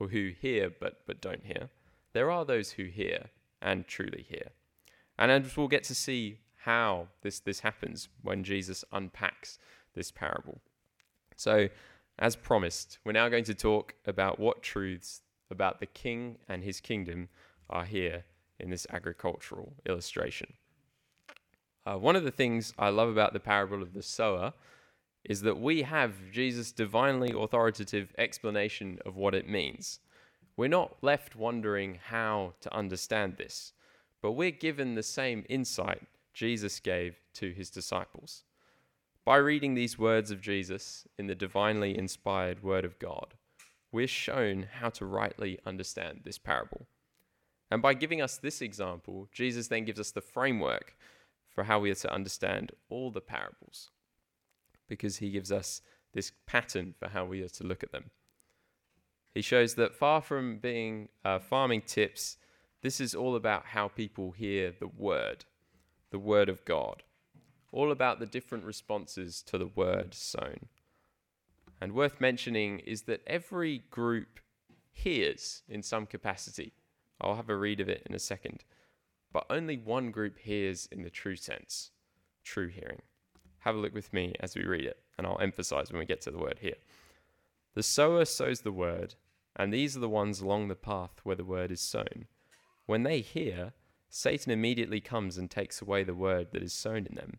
or 0.00 0.08
who 0.08 0.30
hear 0.40 0.70
but, 0.70 1.02
but 1.06 1.20
don't 1.20 1.44
hear, 1.44 1.68
there 2.14 2.30
are 2.30 2.46
those 2.46 2.70
who 2.70 2.84
hear 2.84 3.26
and 3.60 3.86
truly 3.86 4.24
hear. 4.26 4.52
And 5.18 5.30
as 5.30 5.54
we'll 5.54 5.68
get 5.68 5.84
to 5.84 5.94
see 5.94 6.38
how 6.64 7.08
this, 7.20 7.40
this 7.40 7.60
happens 7.60 8.08
when 8.22 8.42
Jesus 8.42 8.86
unpacks 8.90 9.58
this 9.92 10.10
parable. 10.10 10.62
So, 11.38 11.68
as 12.18 12.34
promised, 12.34 12.98
we're 13.04 13.12
now 13.12 13.28
going 13.28 13.44
to 13.44 13.54
talk 13.54 13.94
about 14.04 14.40
what 14.40 14.60
truths 14.60 15.22
about 15.52 15.78
the 15.78 15.86
king 15.86 16.36
and 16.48 16.64
his 16.64 16.80
kingdom 16.80 17.28
are 17.70 17.84
here 17.84 18.24
in 18.58 18.70
this 18.70 18.88
agricultural 18.90 19.72
illustration. 19.86 20.52
Uh, 21.86 21.96
one 21.96 22.16
of 22.16 22.24
the 22.24 22.32
things 22.32 22.74
I 22.76 22.88
love 22.88 23.08
about 23.08 23.34
the 23.34 23.40
parable 23.40 23.82
of 23.82 23.94
the 23.94 24.02
sower 24.02 24.52
is 25.22 25.42
that 25.42 25.60
we 25.60 25.82
have 25.82 26.32
Jesus' 26.32 26.72
divinely 26.72 27.32
authoritative 27.32 28.12
explanation 28.18 28.98
of 29.06 29.16
what 29.16 29.34
it 29.34 29.48
means. 29.48 30.00
We're 30.56 30.66
not 30.66 30.96
left 31.02 31.36
wondering 31.36 32.00
how 32.02 32.54
to 32.62 32.74
understand 32.74 33.36
this, 33.36 33.74
but 34.20 34.32
we're 34.32 34.50
given 34.50 34.96
the 34.96 35.04
same 35.04 35.44
insight 35.48 36.02
Jesus 36.34 36.80
gave 36.80 37.20
to 37.34 37.52
his 37.52 37.70
disciples. 37.70 38.42
By 39.28 39.36
reading 39.36 39.74
these 39.74 39.98
words 39.98 40.30
of 40.30 40.40
Jesus 40.40 41.06
in 41.18 41.26
the 41.26 41.34
divinely 41.34 41.94
inspired 41.94 42.62
Word 42.62 42.86
of 42.86 42.98
God, 42.98 43.34
we're 43.92 44.06
shown 44.06 44.68
how 44.80 44.88
to 44.88 45.04
rightly 45.04 45.58
understand 45.66 46.22
this 46.24 46.38
parable. 46.38 46.86
And 47.70 47.82
by 47.82 47.92
giving 47.92 48.22
us 48.22 48.38
this 48.38 48.62
example, 48.62 49.28
Jesus 49.30 49.68
then 49.68 49.84
gives 49.84 50.00
us 50.00 50.12
the 50.12 50.22
framework 50.22 50.96
for 51.50 51.64
how 51.64 51.78
we 51.78 51.90
are 51.90 51.96
to 51.96 52.10
understand 52.10 52.72
all 52.88 53.10
the 53.10 53.20
parables, 53.20 53.90
because 54.88 55.18
he 55.18 55.28
gives 55.28 55.52
us 55.52 55.82
this 56.14 56.32
pattern 56.46 56.94
for 56.98 57.10
how 57.10 57.26
we 57.26 57.42
are 57.42 57.50
to 57.50 57.64
look 57.64 57.82
at 57.82 57.92
them. 57.92 58.04
He 59.34 59.42
shows 59.42 59.74
that 59.74 59.94
far 59.94 60.22
from 60.22 60.56
being 60.56 61.10
uh, 61.22 61.38
farming 61.38 61.82
tips, 61.82 62.38
this 62.80 62.98
is 62.98 63.14
all 63.14 63.36
about 63.36 63.66
how 63.66 63.88
people 63.88 64.30
hear 64.30 64.72
the 64.80 64.88
word, 64.88 65.44
the 66.10 66.18
word 66.18 66.48
of 66.48 66.64
God, 66.64 67.02
all 67.72 67.90
about 67.90 68.18
the 68.18 68.26
different 68.26 68.64
responses 68.64 69.42
to 69.42 69.58
the 69.58 69.66
word 69.66 70.14
sown. 70.14 70.68
And 71.80 71.92
worth 71.92 72.20
mentioning 72.20 72.80
is 72.80 73.02
that 73.02 73.22
every 73.26 73.84
group 73.90 74.40
hears 74.92 75.62
in 75.68 75.82
some 75.82 76.06
capacity. 76.06 76.72
I'll 77.20 77.36
have 77.36 77.48
a 77.48 77.56
read 77.56 77.80
of 77.80 77.88
it 77.88 78.02
in 78.08 78.14
a 78.14 78.18
second. 78.18 78.64
But 79.32 79.46
only 79.50 79.76
one 79.76 80.10
group 80.10 80.38
hears 80.38 80.88
in 80.90 81.02
the 81.02 81.10
true 81.10 81.36
sense, 81.36 81.90
true 82.42 82.68
hearing. 82.68 83.02
Have 83.60 83.74
a 83.74 83.78
look 83.78 83.94
with 83.94 84.12
me 84.12 84.34
as 84.40 84.56
we 84.56 84.64
read 84.64 84.84
it, 84.84 85.00
and 85.16 85.26
I'll 85.26 85.40
emphasize 85.40 85.92
when 85.92 85.98
we 85.98 86.06
get 86.06 86.20
to 86.22 86.30
the 86.30 86.38
word 86.38 86.58
here. 86.60 86.76
The 87.74 87.82
sower 87.82 88.24
sows 88.24 88.60
the 88.60 88.72
word, 88.72 89.14
and 89.54 89.72
these 89.72 89.96
are 89.96 90.00
the 90.00 90.08
ones 90.08 90.40
along 90.40 90.68
the 90.68 90.74
path 90.74 91.20
where 91.22 91.36
the 91.36 91.44
word 91.44 91.70
is 91.70 91.80
sown. 91.80 92.26
When 92.86 93.02
they 93.02 93.20
hear, 93.20 93.74
Satan 94.08 94.50
immediately 94.50 95.00
comes 95.00 95.36
and 95.36 95.50
takes 95.50 95.82
away 95.82 96.02
the 96.02 96.14
word 96.14 96.48
that 96.52 96.62
is 96.62 96.72
sown 96.72 97.06
in 97.06 97.14
them. 97.14 97.38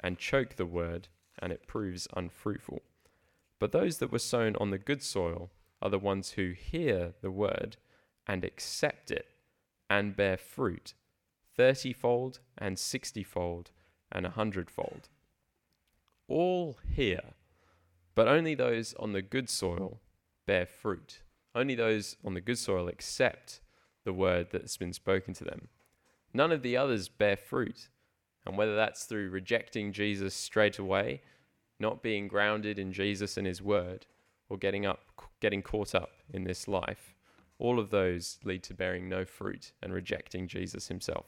and 0.00 0.18
choke 0.18 0.56
the 0.56 0.66
word 0.66 1.08
and 1.38 1.52
it 1.52 1.66
proves 1.66 2.08
unfruitful. 2.16 2.82
But 3.58 3.72
those 3.72 3.98
that 3.98 4.12
were 4.12 4.18
sown 4.18 4.56
on 4.56 4.70
the 4.70 4.78
good 4.78 5.02
soil 5.02 5.50
are 5.80 5.90
the 5.90 5.98
ones 5.98 6.32
who 6.32 6.50
hear 6.50 7.14
the 7.20 7.30
word 7.30 7.76
and 8.26 8.44
accept 8.44 9.10
it 9.10 9.26
and 9.88 10.16
bear 10.16 10.36
fruit, 10.36 10.94
thirtyfold 11.58 12.40
and 12.56 12.78
sixtyfold 12.78 13.70
and 14.12 14.26
a 14.26 14.30
hundredfold. 14.30 15.08
All 16.28 16.78
hear, 16.94 17.20
but 18.14 18.28
only 18.28 18.54
those 18.54 18.94
on 18.94 19.12
the 19.12 19.22
good 19.22 19.48
soil 19.48 20.00
bear 20.46 20.66
fruit. 20.66 21.22
Only 21.54 21.74
those 21.74 22.16
on 22.24 22.34
the 22.34 22.40
good 22.40 22.58
soil 22.58 22.88
accept 22.88 23.60
the 24.04 24.12
word 24.12 24.48
that's 24.52 24.76
been 24.76 24.92
spoken 24.92 25.34
to 25.34 25.44
them. 25.44 25.68
None 26.32 26.52
of 26.52 26.62
the 26.62 26.76
others 26.76 27.08
bear 27.08 27.36
fruit. 27.36 27.88
And 28.48 28.56
whether 28.56 28.74
that's 28.74 29.04
through 29.04 29.28
rejecting 29.28 29.92
Jesus 29.92 30.34
straight 30.34 30.78
away, 30.78 31.20
not 31.78 32.02
being 32.02 32.26
grounded 32.26 32.78
in 32.78 32.92
Jesus 32.92 33.36
and 33.36 33.46
his 33.46 33.62
word, 33.62 34.06
or 34.48 34.56
getting 34.56 34.86
up 34.86 35.00
getting 35.40 35.62
caught 35.62 35.94
up 35.94 36.10
in 36.32 36.44
this 36.44 36.66
life, 36.66 37.14
all 37.58 37.78
of 37.78 37.90
those 37.90 38.38
lead 38.42 38.62
to 38.64 38.74
bearing 38.74 39.08
no 39.08 39.24
fruit 39.24 39.72
and 39.82 39.92
rejecting 39.92 40.48
Jesus 40.48 40.88
himself. 40.88 41.26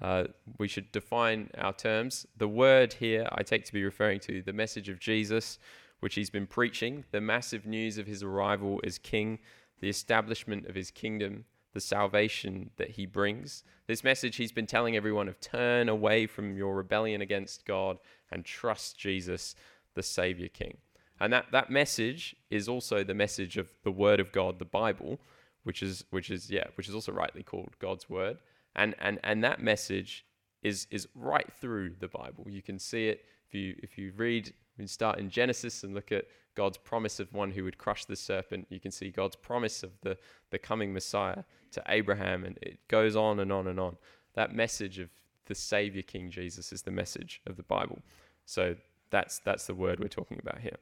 Uh, 0.00 0.24
we 0.58 0.68
should 0.68 0.90
define 0.92 1.50
our 1.58 1.72
terms. 1.72 2.26
The 2.36 2.48
word 2.48 2.94
here 2.94 3.28
I 3.32 3.42
take 3.42 3.64
to 3.64 3.72
be 3.72 3.84
referring 3.84 4.20
to 4.20 4.42
the 4.42 4.52
message 4.52 4.88
of 4.88 5.00
Jesus, 5.00 5.58
which 6.00 6.14
he's 6.14 6.30
been 6.30 6.46
preaching, 6.46 7.04
the 7.10 7.20
massive 7.20 7.66
news 7.66 7.98
of 7.98 8.06
his 8.06 8.22
arrival 8.22 8.80
as 8.84 8.98
king, 8.98 9.40
the 9.80 9.88
establishment 9.88 10.66
of 10.66 10.74
his 10.74 10.90
kingdom, 10.90 11.44
the 11.74 11.80
salvation 11.80 12.70
that 12.76 12.90
he 12.90 13.04
brings. 13.04 13.64
This 13.86 14.02
message 14.02 14.36
he's 14.36 14.52
been 14.52 14.66
telling 14.66 14.96
everyone 14.96 15.28
of 15.28 15.40
turn 15.40 15.88
away 15.88 16.26
from 16.26 16.56
your 16.56 16.74
rebellion 16.74 17.20
against 17.20 17.66
God 17.66 17.98
and 18.30 18.44
trust 18.44 18.98
Jesus, 18.98 19.54
the 19.94 20.02
Savior 20.02 20.48
King. 20.48 20.78
And 21.20 21.32
that, 21.32 21.46
that 21.52 21.70
message 21.70 22.34
is 22.50 22.68
also 22.68 23.04
the 23.04 23.14
message 23.14 23.56
of 23.56 23.68
the 23.82 23.90
Word 23.90 24.20
of 24.20 24.32
God, 24.32 24.58
the 24.58 24.64
Bible, 24.64 25.20
which 25.64 25.82
is 25.82 26.04
which 26.10 26.30
is 26.30 26.50
yeah, 26.50 26.64
which 26.76 26.88
is 26.88 26.94
also 26.94 27.12
rightly 27.12 27.42
called 27.42 27.76
God's 27.78 28.08
Word. 28.08 28.38
And 28.74 28.94
and 29.00 29.18
and 29.22 29.42
that 29.44 29.60
message 29.60 30.24
is 30.62 30.86
is 30.90 31.08
right 31.14 31.50
through 31.52 31.96
the 32.00 32.08
Bible. 32.08 32.46
You 32.48 32.62
can 32.62 32.78
see 32.78 33.08
it 33.08 33.24
if 33.48 33.54
you 33.54 33.76
if 33.82 33.98
you 33.98 34.12
read 34.16 34.52
we 34.76 34.82
can 34.82 34.88
start 34.88 35.18
in 35.18 35.30
Genesis 35.30 35.84
and 35.84 35.94
look 35.94 36.10
at 36.12 36.24
God's 36.54 36.78
promise 36.78 37.20
of 37.20 37.32
one 37.32 37.50
who 37.52 37.64
would 37.64 37.78
crush 37.78 38.04
the 38.04 38.16
serpent. 38.16 38.66
You 38.70 38.80
can 38.80 38.90
see 38.90 39.10
God's 39.10 39.36
promise 39.36 39.82
of 39.82 39.90
the, 40.02 40.16
the 40.50 40.58
coming 40.58 40.92
Messiah 40.92 41.44
to 41.72 41.82
Abraham, 41.88 42.44
and 42.44 42.58
it 42.62 42.78
goes 42.88 43.16
on 43.16 43.40
and 43.40 43.52
on 43.52 43.66
and 43.66 43.78
on. 43.78 43.96
That 44.34 44.54
message 44.54 44.98
of 44.98 45.10
the 45.46 45.54
Savior 45.54 46.02
King 46.02 46.30
Jesus 46.30 46.72
is 46.72 46.82
the 46.82 46.90
message 46.90 47.40
of 47.46 47.56
the 47.56 47.62
Bible. 47.62 48.00
So 48.46 48.76
that's, 49.10 49.38
that's 49.40 49.66
the 49.66 49.74
word 49.74 50.00
we're 50.00 50.08
talking 50.08 50.38
about 50.40 50.60
here. 50.60 50.76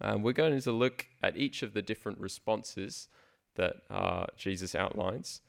Um, 0.00 0.22
we're 0.22 0.32
going 0.32 0.60
to 0.60 0.72
look 0.72 1.06
at 1.22 1.36
each 1.36 1.62
of 1.62 1.72
the 1.72 1.82
different 1.82 2.18
responses 2.18 3.08
that 3.54 3.76
uh, 3.90 4.26
Jesus 4.36 4.74
outlines. 4.74 5.40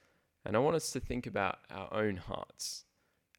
And 0.45 0.55
I 0.55 0.59
want 0.59 0.75
us 0.75 0.91
to 0.91 0.99
think 0.99 1.25
about 1.25 1.59
our 1.71 1.91
own 1.93 2.17
hearts 2.17 2.85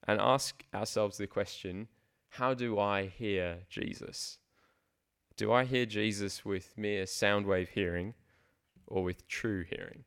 and 0.07 0.21
ask 0.21 0.65
ourselves 0.75 1.19
the 1.19 1.27
question 1.27 1.89
how 2.31 2.55
do 2.55 2.79
I 2.79 3.07
hear 3.07 3.59
Jesus? 3.69 4.39
Do 5.37 5.53
I 5.53 5.65
hear 5.65 5.87
Jesus 5.87 6.45
with 6.45 6.77
mere 6.77 7.07
sound 7.07 7.47
wave 7.47 7.71
hearing 7.71 8.15
or 8.87 9.03
with 9.03 9.29
true 9.29 9.65
hearing? 9.69 10.05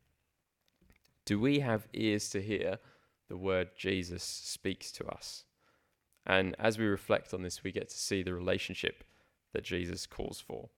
Do 1.26 1.40
we 1.40 1.60
have 1.60 1.88
ears 1.94 2.30
to 2.30 2.42
hear 2.42 2.80
the 3.28 3.38
word 3.38 3.70
Jesus 3.78 4.24
speaks 4.24 4.92
to 4.94 5.06
us? 5.08 5.44
And 6.26 6.56
as 6.60 6.78
we 6.78 6.86
reflect 6.86 7.34
on 7.34 7.44
this, 7.44 7.64
we 7.64 7.72
get 7.72 7.90
to 7.90 7.98
see 7.98 8.24
the 8.24 8.34
relationship 8.34 9.04
that 9.54 9.64
Jesus 9.64 10.06
calls 10.06 10.40
for. 10.40 10.70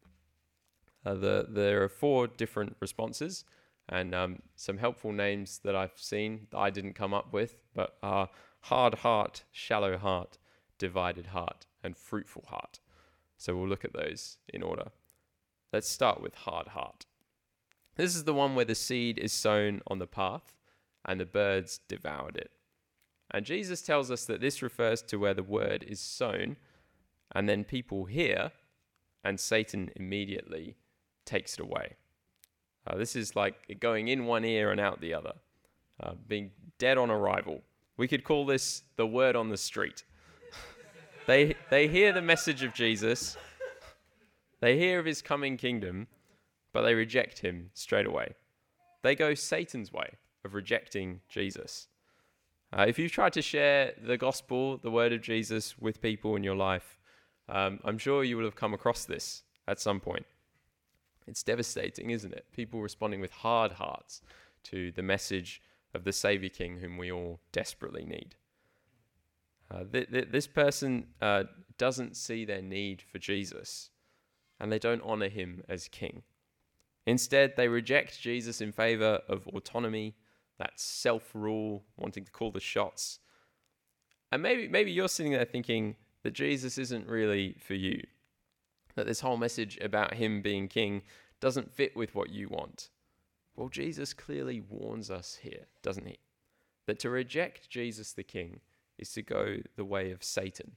Uh, 1.06 1.16
the, 1.16 1.46
there 1.50 1.84
are 1.84 1.90
four 1.90 2.28
different 2.28 2.76
responses 2.80 3.44
and 3.90 4.14
um, 4.14 4.42
some 4.56 4.78
helpful 4.78 5.12
names 5.12 5.60
that 5.64 5.76
I've 5.76 5.92
seen 5.96 6.48
that 6.52 6.58
I 6.58 6.70
didn't 6.70 6.94
come 6.94 7.14
up 7.14 7.34
with, 7.34 7.58
but 7.74 7.98
are 8.04 8.30
hard 8.62 8.96
heart, 8.96 9.44
shallow 9.52 9.98
heart, 9.98 10.38
divided 10.82 11.28
heart, 11.28 11.68
and 11.84 11.96
fruitful 11.96 12.44
heart. 12.48 12.80
So 13.38 13.56
we'll 13.56 13.68
look 13.68 13.86
at 13.86 13.94
those 13.94 14.40
in 14.52 14.64
order. 14.64 14.88
Let's 15.72 15.88
start 15.88 16.24
with 16.24 16.34
hard 16.34 16.70
heart. 16.70 17.06
This 17.98 18.16
is 18.16 18.24
the 18.24 18.34
one 18.34 18.56
where 18.56 18.66
the 18.66 18.74
seed 18.74 19.20
is 19.20 19.32
sown 19.32 19.82
on 19.86 20.00
the 20.00 20.08
path 20.08 20.56
and 21.06 21.20
the 21.20 21.26
birds 21.26 21.82
devoured 21.88 22.36
it. 22.36 22.50
And 23.30 23.46
Jesus 23.46 23.84
tells 23.84 24.10
us 24.10 24.26
that 24.26 24.42
this 24.42 24.64
refers 24.64 25.04
to 25.04 25.18
where 25.18 25.36
the 25.36 25.44
word 25.44 25.86
is 25.88 26.00
sown 26.00 26.58
and 27.32 27.48
then 27.48 27.64
people 27.64 28.06
hear 28.06 28.52
and 29.24 29.40
Satan 29.40 29.92
immediately 29.96 30.78
takes 31.26 31.54
it 31.54 31.60
away. 31.60 31.96
Uh, 32.88 32.98
this 32.98 33.16
is 33.16 33.36
like 33.36 33.78
going 33.80 34.08
in 34.08 34.26
one 34.26 34.44
ear 34.46 34.72
and 34.72 34.80
out 34.80 35.00
the 35.00 35.14
other, 35.14 35.34
uh, 36.02 36.14
being 36.28 36.50
dead 36.80 36.98
on 36.98 37.12
arrival. 37.12 37.62
We 37.98 38.08
could 38.08 38.24
call 38.24 38.48
this 38.48 38.82
the 38.96 39.06
word 39.06 39.36
on 39.36 39.50
the 39.50 39.58
street. 39.58 40.06
They, 41.32 41.56
they 41.70 41.88
hear 41.88 42.12
the 42.12 42.22
message 42.22 42.62
of 42.62 42.74
Jesus, 42.74 43.38
they 44.60 44.78
hear 44.78 45.00
of 45.00 45.06
his 45.06 45.22
coming 45.22 45.56
kingdom, 45.56 46.08
but 46.74 46.82
they 46.82 46.94
reject 46.94 47.40
him 47.40 47.70
straight 47.74 48.06
away. 48.06 48.34
They 49.02 49.16
go 49.16 49.34
Satan's 49.34 49.94
way 49.94 50.18
of 50.44 50.54
rejecting 50.54 51.22
Jesus. 51.30 51.88
Uh, 52.78 52.84
if 52.86 53.00
you've 53.00 53.14
tried 53.14 53.32
to 53.32 53.42
share 53.42 53.94
the 54.04 54.18
gospel, 54.18 54.76
the 54.76 54.92
word 54.92 55.14
of 55.14 55.22
Jesus, 55.22 55.78
with 55.80 56.02
people 56.02 56.36
in 56.36 56.44
your 56.44 56.56
life, 56.56 57.00
um, 57.48 57.80
I'm 57.86 57.98
sure 57.98 58.26
you 58.26 58.36
will 58.36 58.44
have 58.44 58.58
come 58.58 58.74
across 58.74 59.06
this 59.06 59.44
at 59.70 59.80
some 59.80 60.02
point. 60.02 60.26
It's 61.28 61.44
devastating, 61.44 62.10
isn't 62.10 62.34
it? 62.34 62.46
People 62.52 62.82
responding 62.82 63.22
with 63.22 63.32
hard 63.32 63.72
hearts 63.72 64.22
to 64.64 64.92
the 64.92 65.02
message 65.02 65.62
of 65.94 66.04
the 66.04 66.12
Savior 66.12 66.50
King 66.50 66.80
whom 66.80 66.98
we 66.98 67.10
all 67.10 67.40
desperately 67.54 68.04
need. 68.04 68.36
Uh, 69.72 69.84
th- 69.92 70.12
th- 70.12 70.28
this 70.32 70.48
person 70.48 71.08
uh, 71.22 71.44
doesn't 71.78 72.18
see 72.18 72.44
their 72.46 72.62
need 72.62 73.02
for 73.02 73.20
Jesus 73.20 73.90
and 74.60 74.72
they 74.72 74.80
don't 74.80 75.02
honor 75.04 75.30
him 75.30 75.64
as 75.70 75.88
king. 75.88 76.24
Instead, 77.08 77.56
they 77.56 77.68
reject 77.68 78.22
Jesus 78.22 78.62
in 78.62 78.72
favor 78.72 79.22
of 79.28 79.48
autonomy, 79.48 80.16
that 80.60 80.80
self 80.80 81.32
rule, 81.34 81.84
wanting 81.98 82.26
to 82.26 82.32
call 82.32 82.52
the 82.52 82.60
shots. 82.60 83.20
And 84.32 84.44
maybe, 84.44 84.68
maybe 84.68 84.92
you're 84.92 85.08
sitting 85.08 85.32
there 85.32 85.46
thinking 85.46 85.96
that 86.24 86.34
Jesus 86.34 86.78
isn't 86.78 87.08
really 87.08 87.56
for 87.60 87.74
you, 87.74 88.04
that 88.96 89.08
this 89.08 89.22
whole 89.22 89.38
message 89.38 89.80
about 89.82 90.14
him 90.14 90.42
being 90.42 90.68
king 90.68 91.02
doesn't 91.40 91.74
fit 91.74 91.96
with 91.96 92.14
what 92.14 92.30
you 92.30 92.48
want. 92.48 92.90
Well, 93.56 93.70
Jesus 93.70 94.14
clearly 94.14 94.62
warns 94.62 95.10
us 95.10 95.40
here, 95.42 95.66
doesn't 95.82 96.08
he? 96.08 96.20
That 96.86 97.00
to 97.00 97.10
reject 97.10 97.70
Jesus 97.70 98.14
the 98.14 98.24
king 98.24 98.60
is 98.98 99.12
to 99.14 99.22
go 99.22 99.58
the 99.76 99.86
way 99.86 100.12
of 100.12 100.24
Satan. 100.24 100.74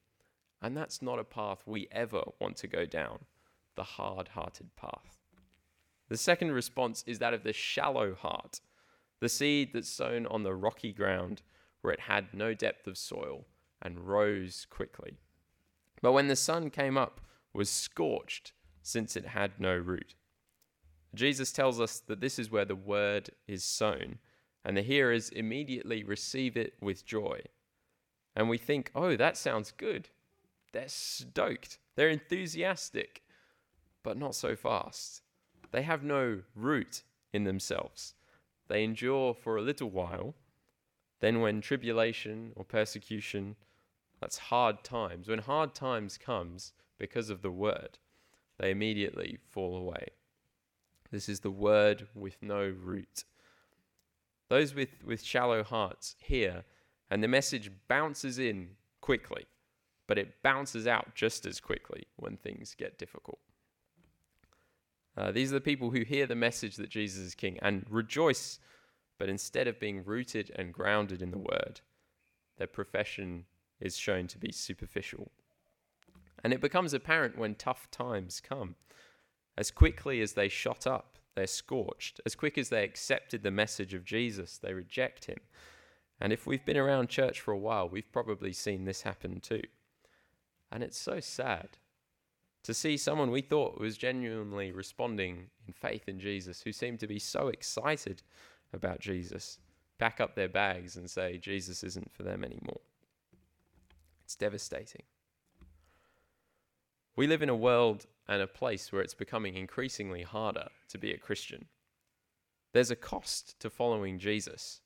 And 0.63 0.77
that's 0.77 1.03
not 1.03 1.19
a 1.19 1.25
path 1.25 1.63
we 1.67 1.89
ever 1.93 2.23
want 2.41 2.57
to 2.59 2.67
go 2.67 2.87
down, 2.87 3.21
the 3.77 3.85
hard 3.85 4.29
hearted 4.29 4.75
path. 4.77 5.19
The 6.09 6.17
second 6.17 6.53
response 6.53 7.05
is 7.07 7.19
that 7.19 7.35
of 7.35 7.43
the 7.43 7.53
shallow 7.53 8.15
heart, 8.15 8.61
the 9.21 9.29
seed 9.29 9.71
that's 9.73 9.89
sown 9.89 10.27
on 10.27 10.43
the 10.43 10.55
rocky 10.55 10.93
ground 10.93 11.43
where 11.81 11.93
it 11.93 12.01
had 12.01 12.33
no 12.33 12.55
depth 12.55 12.87
of 12.87 12.97
soil 12.97 13.47
and 13.83 14.09
rose 14.09 14.67
quickly. 14.71 15.19
But 16.01 16.13
when 16.13 16.29
the 16.29 16.37
sun 16.37 16.71
came 16.71 16.97
up, 16.97 17.21
was 17.53 17.71
scorched 17.71 18.53
since 18.83 19.17
it 19.17 19.27
had 19.27 19.53
no 19.59 19.75
root. 19.75 20.15
Jesus 21.15 21.53
tells 21.53 21.81
us 21.81 22.01
that 22.01 22.21
this 22.21 22.39
is 22.39 22.51
where 22.51 22.65
the 22.65 22.75
word 22.75 23.31
is 23.47 23.65
sown, 23.65 24.19
and 24.65 24.77
the 24.77 24.83
hearers 24.83 25.29
immediately 25.31 26.03
receive 26.03 26.57
it 26.57 26.75
with 26.81 27.07
joy. 27.07 27.41
And 28.37 28.49
we 28.49 28.59
think, 28.59 28.91
oh, 28.95 29.17
that 29.17 29.37
sounds 29.37 29.71
good. 29.71 30.09
They're 30.73 30.89
stoked, 30.89 31.79
they're 31.95 32.09
enthusiastic, 32.09 33.23
but 34.03 34.17
not 34.17 34.35
so 34.35 34.57
fast. 34.57 35.23
They 35.71 35.83
have 35.83 36.03
no 36.03 36.41
root 36.55 37.03
in 37.33 37.45
themselves. 37.45 38.15
They 38.69 38.85
endure 38.85 39.35
for 39.35 39.57
a 39.57 39.63
little 39.63 39.91
while. 39.91 40.35
Then, 41.21 41.41
when 41.41 41.61
tribulation 41.61 42.53
or 42.57 42.65
persecution, 42.65 43.57
that's 44.21 44.39
hard 44.39 44.85
times, 44.85 45.29
when 45.29 45.39
hard 45.39 45.75
times 45.75 46.19
comes 46.19 46.73
because 46.99 47.31
of 47.31 47.43
the 47.43 47.51
word, 47.51 47.99
they 48.59 48.71
immediately 48.71 49.39
fall 49.51 49.77
away. 49.77 50.09
This 51.11 51.29
is 51.29 51.41
the 51.41 51.51
word 51.51 52.09
with 52.15 52.37
no 52.43 52.75
root. 52.83 53.25
Those 54.49 54.75
with, 54.75 55.05
with 55.05 55.23
shallow 55.23 55.63
hearts 55.63 56.17
hear, 56.19 56.65
and 57.15 57.23
the 57.23 57.29
message 57.29 57.71
bounces 57.87 58.41
in 58.41 58.71
quickly, 59.01 59.47
but 60.09 60.19
it 60.19 60.43
bounces 60.43 60.89
out 60.89 61.15
just 61.15 61.47
as 61.47 61.61
quickly 61.61 62.09
when 62.17 62.37
things 62.37 62.75
get 62.77 62.99
difficult. 62.99 63.39
Uh, 65.17 65.31
these 65.31 65.53
are 65.53 65.55
the 65.55 65.61
people 65.61 65.93
who 65.93 66.03
hear 66.03 66.27
the 66.27 66.35
message 66.35 66.75
that 66.75 66.91
Jesus 66.91 67.25
is 67.25 67.35
king 67.37 67.57
and 67.63 67.87
rejoice, 67.89 68.59
but 69.17 69.29
instead 69.29 69.69
of 69.69 69.79
being 69.79 70.03
rooted 70.03 70.51
and 70.57 70.75
grounded 70.75 71.23
in 71.23 71.31
the 71.31 71.39
word, 71.39 71.83
their 72.59 72.67
profession 72.67 73.45
is 73.79 73.97
shown 73.97 74.27
to 74.27 74.37
be 74.37 74.51
superficial. 74.51 75.31
And 76.43 76.53
it 76.53 76.61
becomes 76.61 76.93
apparent 76.93 77.39
when 77.39 77.55
tough 77.55 77.89
times 77.93 78.41
come. 78.41 78.75
As 79.57 79.71
quickly 79.71 80.21
as 80.21 80.33
they 80.33 80.49
shot 80.49 80.85
up, 80.85 81.19
they're 81.37 81.47
scorched. 81.47 82.21
As 82.27 82.35
quick 82.35 82.59
as 82.59 82.71
they 82.71 82.83
accepted 82.83 83.45
the 83.45 83.53
message 83.53 83.95
of 83.95 84.05
Jesus, 84.05 84.59
they 84.59 84.75
reject 84.75 85.27
him. 85.27 85.39
And 86.25 86.33
if 86.33 86.47
we've 86.47 86.65
been 86.65 86.79
around 86.79 87.11
church 87.11 87.39
for 87.39 87.53
a 87.53 87.59
while, 87.59 87.87
we've 87.87 88.11
probably 88.11 88.55
seen 88.55 88.87
this 88.87 89.03
happen 89.03 89.41
too. 89.41 89.61
And 90.73 90.83
it's 90.83 90.97
so 90.97 91.21
sad 91.21 91.77
to 92.63 92.73
see 92.73 92.97
someone 92.97 93.31
we 93.31 93.43
thought 93.43 93.79
was 93.79 93.99
genuinely 93.99 94.73
responding 94.73 95.51
in 95.69 95.75
faith 95.75 96.09
in 96.09 96.19
Jesus, 96.19 96.63
who 96.63 96.73
seemed 96.73 96.99
to 97.01 97.07
be 97.07 97.19
so 97.19 97.49
excited 97.49 98.23
about 98.73 99.01
Jesus, 99.01 99.59
pack 99.99 100.19
up 100.19 100.35
their 100.35 100.49
bags 100.49 100.97
and 100.97 101.11
say, 101.11 101.37
Jesus 101.37 101.85
isn't 101.85 102.11
for 102.11 102.23
them 102.23 102.43
anymore. 102.43 102.81
It's 104.25 104.35
devastating. 104.35 105.03
We 107.17 107.27
live 107.27 107.43
in 107.43 107.51
a 107.51 107.55
world 107.55 108.07
and 108.27 108.41
a 108.41 108.47
place 108.47 108.91
where 108.91 109.03
it's 109.03 109.13
becoming 109.13 109.57
increasingly 109.57 110.23
harder 110.23 110.69
to 110.89 110.97
be 110.97 111.13
a 111.13 111.19
Christian. 111.19 111.67
There's 112.73 112.91
a 112.91 112.97
cost 112.97 113.61
to 113.61 113.69
following 113.69 114.19
Jesus, 114.19 114.81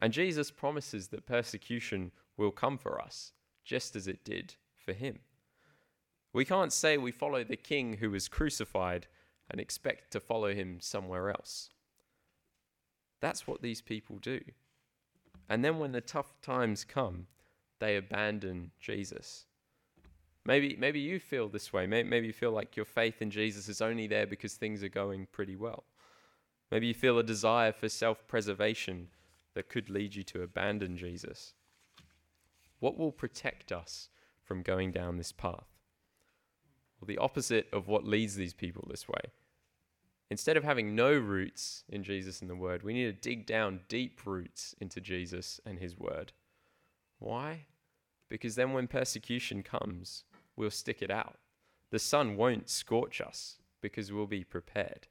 and 0.00 0.12
Jesus 0.12 0.50
promises 0.50 1.08
that 1.08 1.26
persecution 1.26 2.12
will 2.36 2.52
come 2.52 2.78
for 2.78 3.00
us, 3.00 3.32
just 3.64 3.96
as 3.96 4.06
it 4.06 4.24
did 4.24 4.54
for 4.76 4.92
him. 4.92 5.18
We 6.32 6.44
can't 6.44 6.72
say 6.72 6.96
we 6.96 7.10
follow 7.10 7.42
the 7.42 7.56
king 7.56 7.94
who 7.94 8.10
was 8.10 8.28
crucified 8.28 9.06
and 9.50 9.60
expect 9.60 10.12
to 10.12 10.20
follow 10.20 10.54
him 10.54 10.78
somewhere 10.80 11.30
else. 11.30 11.70
That's 13.20 13.46
what 13.46 13.62
these 13.62 13.80
people 13.80 14.18
do. 14.18 14.40
And 15.48 15.64
then 15.64 15.78
when 15.78 15.92
the 15.92 16.00
tough 16.00 16.40
times 16.42 16.84
come, 16.84 17.26
they 17.80 17.96
abandon 17.96 18.70
Jesus. 18.78 19.46
Maybe, 20.44 20.76
maybe 20.78 21.00
you 21.00 21.18
feel 21.18 21.48
this 21.48 21.72
way. 21.72 21.86
Maybe, 21.86 22.08
maybe 22.08 22.26
you 22.26 22.32
feel 22.32 22.52
like 22.52 22.76
your 22.76 22.84
faith 22.84 23.20
in 23.20 23.30
Jesus 23.30 23.68
is 23.68 23.80
only 23.80 24.06
there 24.06 24.26
because 24.26 24.54
things 24.54 24.82
are 24.82 24.88
going 24.88 25.26
pretty 25.32 25.56
well. 25.56 25.84
Maybe 26.70 26.86
you 26.86 26.94
feel 26.94 27.18
a 27.18 27.22
desire 27.22 27.72
for 27.72 27.88
self 27.88 28.26
preservation 28.28 29.08
that 29.58 29.68
could 29.68 29.90
lead 29.90 30.14
you 30.14 30.22
to 30.22 30.42
abandon 30.42 30.96
Jesus. 30.96 31.52
What 32.78 32.96
will 32.96 33.10
protect 33.10 33.72
us 33.72 34.08
from 34.44 34.62
going 34.62 34.92
down 34.92 35.16
this 35.16 35.32
path? 35.32 35.66
Well, 37.00 37.08
the 37.08 37.18
opposite 37.18 37.66
of 37.72 37.88
what 37.88 38.06
leads 38.06 38.36
these 38.36 38.54
people 38.54 38.86
this 38.88 39.08
way. 39.08 39.32
Instead 40.30 40.56
of 40.56 40.62
having 40.62 40.94
no 40.94 41.12
roots 41.12 41.82
in 41.88 42.04
Jesus 42.04 42.40
and 42.40 42.48
the 42.48 42.54
Word, 42.54 42.84
we 42.84 42.92
need 42.92 43.06
to 43.06 43.28
dig 43.30 43.46
down 43.46 43.80
deep 43.88 44.20
roots 44.24 44.76
into 44.80 45.00
Jesus 45.00 45.60
and 45.66 45.80
His 45.80 45.98
Word. 45.98 46.32
Why? 47.18 47.66
Because 48.28 48.54
then 48.54 48.72
when 48.72 48.86
persecution 48.86 49.64
comes, 49.64 50.22
we'll 50.54 50.70
stick 50.70 51.02
it 51.02 51.10
out. 51.10 51.38
The 51.90 51.98
sun 51.98 52.36
won't 52.36 52.70
scorch 52.70 53.20
us 53.20 53.58
because 53.80 54.12
we'll 54.12 54.26
be 54.28 54.44
prepared. 54.44 55.08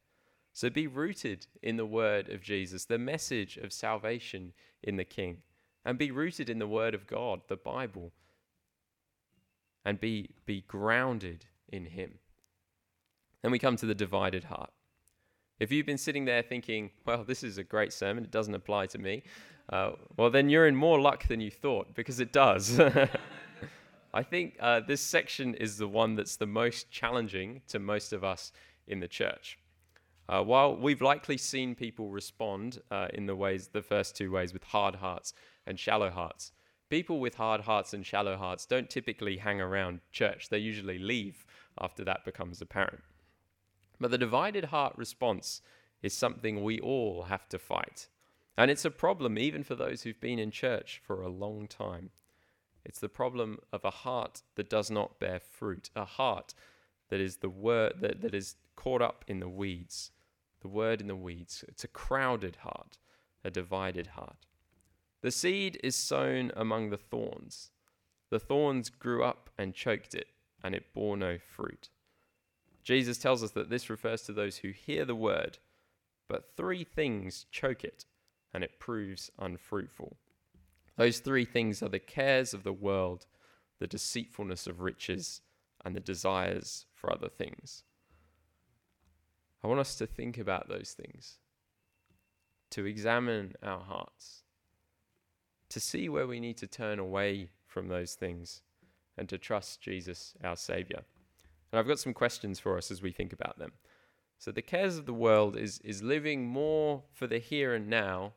So 0.58 0.72
be 0.72 0.88
rooted 0.88 1.46
in 1.62 1.78
the 1.78 1.86
word 1.86 2.30
of 2.30 2.42
Jesus, 2.42 2.86
the 2.86 2.98
message 2.98 3.58
of 3.58 3.72
salvation 3.72 4.54
in 4.82 4.96
the 4.96 5.06
King, 5.06 5.44
and 5.86 6.00
be 6.00 6.10
rooted 6.10 6.50
in 6.50 6.58
the 6.58 6.66
word 6.66 6.96
of 6.96 7.06
God, 7.06 7.42
the 7.48 7.56
Bible, 7.56 8.12
and 9.86 10.00
be, 10.00 10.32
be 10.48 10.62
grounded 10.68 11.46
in 11.70 11.86
Him. 11.86 12.14
Then 13.44 13.52
we 13.52 13.60
come 13.60 13.76
to 13.76 13.86
the 13.86 13.94
divided 13.94 14.46
heart. 14.46 14.72
If 15.60 15.72
you've 15.72 15.86
been 15.86 16.00
sitting 16.00 16.26
there 16.26 16.42
thinking, 16.42 16.90
well, 17.06 17.24
this 17.24 17.44
is 17.44 17.60
a 17.60 17.64
great 17.64 17.94
sermon, 17.94 18.24
it 18.24 18.32
doesn't 18.32 18.56
apply 18.56 18.88
to 18.88 18.98
me, 18.98 19.22
uh, 19.70 19.92
well, 20.18 20.32
then 20.32 20.50
you're 20.50 20.66
in 20.66 20.76
more 20.76 21.00
luck 21.00 21.28
than 21.28 21.40
you 21.40 21.52
thought 21.52 21.94
because 21.94 22.20
it 22.20 22.34
does. 22.34 22.80
I 24.12 24.24
think 24.24 24.58
uh, 24.60 24.80
this 24.80 25.02
section 25.02 25.54
is 25.54 25.78
the 25.78 25.88
one 25.88 26.16
that's 26.16 26.36
the 26.36 26.48
most 26.48 26.90
challenging 26.90 27.62
to 27.68 27.78
most 27.78 28.12
of 28.12 28.24
us 28.24 28.52
in 28.88 29.00
the 29.00 29.08
church. 29.08 29.60
Uh, 30.30 30.44
while 30.44 30.76
we've 30.76 31.02
likely 31.02 31.38
seen 31.38 31.74
people 31.74 32.10
respond 32.10 32.82
uh, 32.92 33.08
in 33.14 33.26
the 33.26 33.36
ways, 33.36 33.70
the 33.70 33.82
first 33.82 34.16
two 34.16 34.30
ways, 34.32 34.52
with 34.52 34.64
hard 34.64 34.96
hearts 34.96 35.34
and 35.66 35.80
shallow 35.80 36.10
hearts, 36.10 36.52
people 36.90 37.20
with 37.20 37.36
hard 37.36 37.62
hearts 37.62 37.94
and 37.94 38.06
shallow 38.06 38.36
hearts 38.36 38.66
don't 38.66 38.90
typically 38.90 39.38
hang 39.38 39.62
around 39.62 40.02
church. 40.12 40.50
They 40.50 40.58
usually 40.58 41.00
leave 41.00 41.46
after 41.80 42.04
that 42.04 42.26
becomes 42.26 42.62
apparent. 42.62 43.04
But 44.00 44.12
the 44.12 44.18
divided 44.18 44.66
heart 44.66 44.94
response 44.98 45.62
is 46.02 46.14
something 46.14 46.62
we 46.64 46.80
all 46.80 47.24
have 47.24 47.48
to 47.50 47.58
fight. 47.58 48.08
And 48.58 48.70
it's 48.70 48.86
a 48.86 48.92
problem 48.92 49.38
even 49.38 49.64
for 49.64 49.76
those 49.76 50.02
who've 50.02 50.20
been 50.20 50.40
in 50.40 50.52
church 50.52 51.02
for 51.06 51.22
a 51.22 51.30
long 51.30 51.68
time. 51.68 52.10
It's 52.84 53.00
the 53.00 53.10
problem 53.10 53.60
of 53.72 53.86
a 53.86 53.92
heart 53.92 54.42
that 54.56 54.70
does 54.70 54.90
not 54.90 55.20
bear 55.20 55.40
fruit, 55.40 55.90
a 55.96 56.06
heart 56.06 56.54
that 57.10 57.20
is 57.20 57.38
the 57.38 57.50
word 57.50 57.96
that, 58.02 58.22
that 58.22 58.34
is 58.34 58.56
caught 58.76 59.02
up 59.02 59.26
in 59.28 59.40
the 59.40 59.50
weeds, 59.50 60.12
the 60.62 60.68
word 60.68 61.02
in 61.02 61.08
the 61.08 61.16
weeds. 61.16 61.64
It's 61.68 61.84
a 61.84 61.90
crowded 61.90 62.58
heart, 62.58 62.98
a 63.44 63.50
divided 63.50 64.08
heart. 64.08 64.46
The 65.22 65.32
seed 65.32 65.80
is 65.84 65.96
sown 65.96 66.52
among 66.56 66.90
the 66.90 66.98
thorns. 66.98 67.72
The 68.30 68.40
thorns 68.40 68.90
grew 68.90 69.24
up 69.24 69.50
and 69.58 69.74
choked 69.74 70.14
it, 70.14 70.28
and 70.64 70.76
it 70.76 70.94
bore 70.94 71.18
no 71.18 71.38
fruit. 71.38 71.90
Jesus 72.84 73.18
tells 73.18 73.44
us 73.44 73.52
that 73.52 73.70
this 73.70 73.90
refers 73.90 74.22
to 74.24 74.34
those 74.34 74.58
who 74.58 74.70
hear 74.70 75.06
the 75.06 75.16
word, 75.16 75.58
but 76.28 76.56
three 76.56 76.84
things 76.84 77.46
choke 77.52 77.84
it, 77.84 78.06
and 78.54 78.64
it 78.64 78.80
proves 78.80 79.32
unfruitful. 79.40 80.18
Those 80.98 81.20
three 81.20 81.46
things 81.46 81.84
are 81.84 81.90
the 81.90 82.00
cares 82.00 82.54
of 82.54 82.64
the 82.64 82.74
world, 82.74 83.26
the 83.80 83.88
deceitfulness 83.88 84.68
of 84.68 84.82
riches, 84.82 85.42
and 85.86 85.96
the 85.96 86.00
desires 86.00 86.86
for 86.94 87.12
other 87.12 87.30
things. 87.30 87.84
I 89.64 89.68
want 89.68 89.80
us 89.80 89.96
to 89.96 90.08
think 90.08 90.38
about 90.38 90.70
those 90.70 90.92
things, 90.92 91.38
to 92.72 92.86
examine 92.86 93.56
our 93.64 93.80
hearts, 93.80 94.44
to 95.70 95.80
see 95.80 96.10
where 96.10 96.28
we 96.28 96.40
need 96.40 96.58
to 96.58 96.68
turn 96.68 97.00
away 97.00 97.50
from 97.66 97.88
those 97.88 98.14
things, 98.14 98.62
and 99.18 99.28
to 99.30 99.38
trust 99.38 99.82
Jesus, 99.82 100.36
our 100.44 100.56
Saviour. 100.56 101.02
And 101.72 101.80
I've 101.80 101.88
got 101.88 102.00
some 102.00 102.14
questions 102.14 102.60
for 102.60 102.78
us 102.78 102.92
as 102.92 103.02
we 103.02 103.12
think 103.12 103.34
about 103.34 103.58
them. 103.58 103.74
So, 104.40 104.52
the 104.52 104.62
cares 104.62 104.98
of 104.98 105.08
the 105.08 105.14
world 105.14 105.58
is, 105.58 105.80
is 105.80 106.04
living 106.04 106.46
more 106.46 107.04
for 107.12 107.26
the 107.26 107.40
here 107.40 107.74
and 107.74 107.90
now 107.90 108.34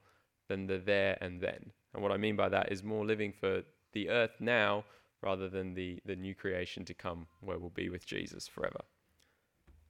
than 0.49 0.67
the 0.67 0.79
there 0.79 1.19
and 1.21 1.41
then. 1.41 1.73
And 1.93 2.03
what 2.03 2.13
I 2.13 2.17
mean 2.17 2.37
by 2.37 2.49
that 2.49 2.73
is 2.73 2.83
more 2.83 3.05
living 3.05 3.33
for 3.33 3.63
the 3.93 4.09
earth 4.09 4.41
now 4.41 4.85
rather 5.23 5.49
than 5.49 5.75
the, 5.75 6.01
the 6.07 6.17
new 6.17 6.35
creation 6.35 6.85
to 6.87 6.95
come 6.95 7.27
where 7.41 7.59
we'll 7.59 7.71
be 7.71 7.91
with 7.91 8.07
Jesus 8.07 8.49
forever. 8.49 8.81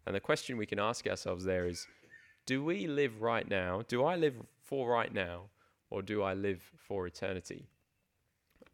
And 0.06 0.14
the 0.14 0.20
question 0.20 0.56
we 0.56 0.66
can 0.66 0.78
ask 0.78 1.06
ourselves 1.06 1.44
there 1.44 1.66
is 1.66 1.86
do 2.46 2.64
we 2.64 2.86
live 2.86 3.22
right 3.22 3.48
now? 3.48 3.82
Do 3.86 4.04
I 4.04 4.16
live 4.16 4.34
for 4.64 4.90
right 4.90 5.12
now? 5.12 5.44
Or 5.90 6.02
do 6.02 6.22
I 6.22 6.34
live 6.34 6.62
for 6.76 7.06
eternity? 7.06 7.66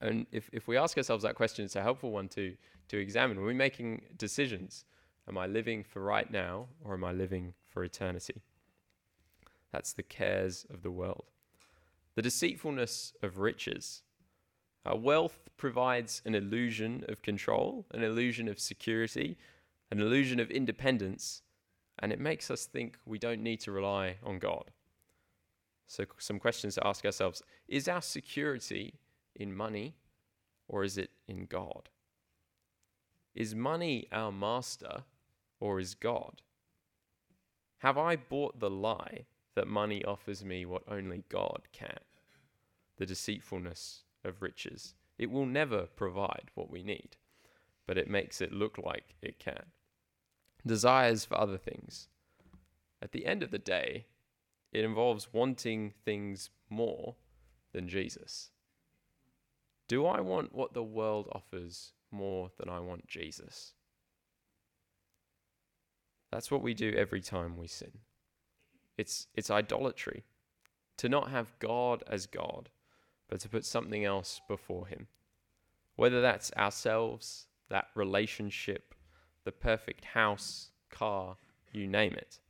And 0.00 0.26
if, 0.30 0.50
if 0.52 0.68
we 0.68 0.76
ask 0.76 0.96
ourselves 0.96 1.22
that 1.24 1.34
question, 1.34 1.64
it's 1.64 1.76
a 1.76 1.82
helpful 1.82 2.10
one 2.10 2.28
to, 2.28 2.54
to 2.88 2.98
examine. 2.98 3.38
When 3.38 3.46
we're 3.46 3.54
making 3.54 4.02
decisions, 4.16 4.84
am 5.28 5.38
I 5.38 5.46
living 5.46 5.82
for 5.82 6.02
right 6.02 6.30
now 6.30 6.68
or 6.84 6.94
am 6.94 7.04
I 7.04 7.12
living 7.12 7.54
for 7.66 7.82
eternity? 7.82 8.42
That's 9.72 9.92
the 9.92 10.02
cares 10.02 10.66
of 10.70 10.82
the 10.82 10.90
world. 10.90 11.24
The 12.14 12.22
deceitfulness 12.22 13.14
of 13.22 13.38
riches. 13.38 14.02
Uh, 14.84 14.96
wealth 14.96 15.48
provides 15.56 16.22
an 16.24 16.34
illusion 16.34 17.04
of 17.08 17.22
control, 17.22 17.86
an 17.92 18.02
illusion 18.02 18.48
of 18.48 18.60
security, 18.60 19.36
an 19.90 20.00
illusion 20.00 20.40
of 20.40 20.50
independence, 20.50 21.42
and 21.98 22.12
it 22.12 22.20
makes 22.20 22.50
us 22.50 22.66
think 22.66 22.98
we 23.04 23.18
don't 23.18 23.42
need 23.42 23.60
to 23.60 23.72
rely 23.72 24.16
on 24.22 24.38
God. 24.38 24.70
So, 25.86 26.04
some 26.18 26.40
questions 26.40 26.74
to 26.74 26.86
ask 26.86 27.04
ourselves 27.04 27.42
Is 27.68 27.88
our 27.88 28.02
security 28.02 28.98
in 29.34 29.54
money 29.54 29.94
or 30.68 30.82
is 30.82 30.98
it 30.98 31.10
in 31.28 31.46
God? 31.46 31.88
Is 33.34 33.54
money 33.54 34.08
our 34.10 34.32
master 34.32 35.04
or 35.60 35.78
is 35.78 35.94
God? 35.94 36.42
Have 37.78 37.98
I 37.98 38.16
bought 38.16 38.58
the 38.58 38.70
lie 38.70 39.26
that 39.54 39.68
money 39.68 40.04
offers 40.04 40.44
me 40.44 40.64
what 40.64 40.82
only 40.88 41.22
God 41.28 41.68
can? 41.72 42.00
The 42.96 43.06
deceitfulness 43.06 44.02
of 44.24 44.42
riches. 44.42 44.94
It 45.18 45.30
will 45.30 45.46
never 45.46 45.82
provide 45.82 46.50
what 46.54 46.70
we 46.70 46.82
need, 46.82 47.16
but 47.86 47.98
it 47.98 48.10
makes 48.10 48.40
it 48.40 48.52
look 48.52 48.78
like 48.78 49.14
it 49.22 49.38
can 49.38 49.66
desires 50.66 51.24
for 51.24 51.38
other 51.38 51.58
things. 51.58 52.08
At 53.00 53.12
the 53.12 53.26
end 53.26 53.42
of 53.42 53.50
the 53.50 53.58
day, 53.58 54.06
it 54.72 54.84
involves 54.84 55.32
wanting 55.32 55.92
things 56.04 56.50
more 56.68 57.14
than 57.72 57.88
Jesus. 57.88 58.50
Do 59.88 60.06
I 60.06 60.20
want 60.20 60.54
what 60.54 60.74
the 60.74 60.82
world 60.82 61.28
offers 61.32 61.92
more 62.10 62.50
than 62.58 62.68
I 62.68 62.80
want 62.80 63.06
Jesus? 63.06 63.72
That's 66.32 66.50
what 66.50 66.62
we 66.62 66.74
do 66.74 66.92
every 66.92 67.20
time 67.20 67.56
we 67.56 67.68
sin. 67.68 67.92
It's, 68.98 69.28
it's 69.34 69.50
idolatry 69.50 70.24
to 70.96 71.08
not 71.08 71.30
have 71.30 71.58
God 71.58 72.02
as 72.08 72.26
God, 72.26 72.70
but 73.28 73.40
to 73.40 73.48
put 73.48 73.64
something 73.64 74.04
else 74.04 74.40
before 74.48 74.86
Him. 74.86 75.06
Whether 75.94 76.20
that's 76.20 76.52
ourselves, 76.54 77.46
that 77.68 77.88
relationship, 77.94 78.94
the 79.46 79.52
perfect 79.52 80.04
house, 80.06 80.70
car, 80.90 81.36
you 81.72 81.86
name 81.86 82.12
it. 82.14 82.40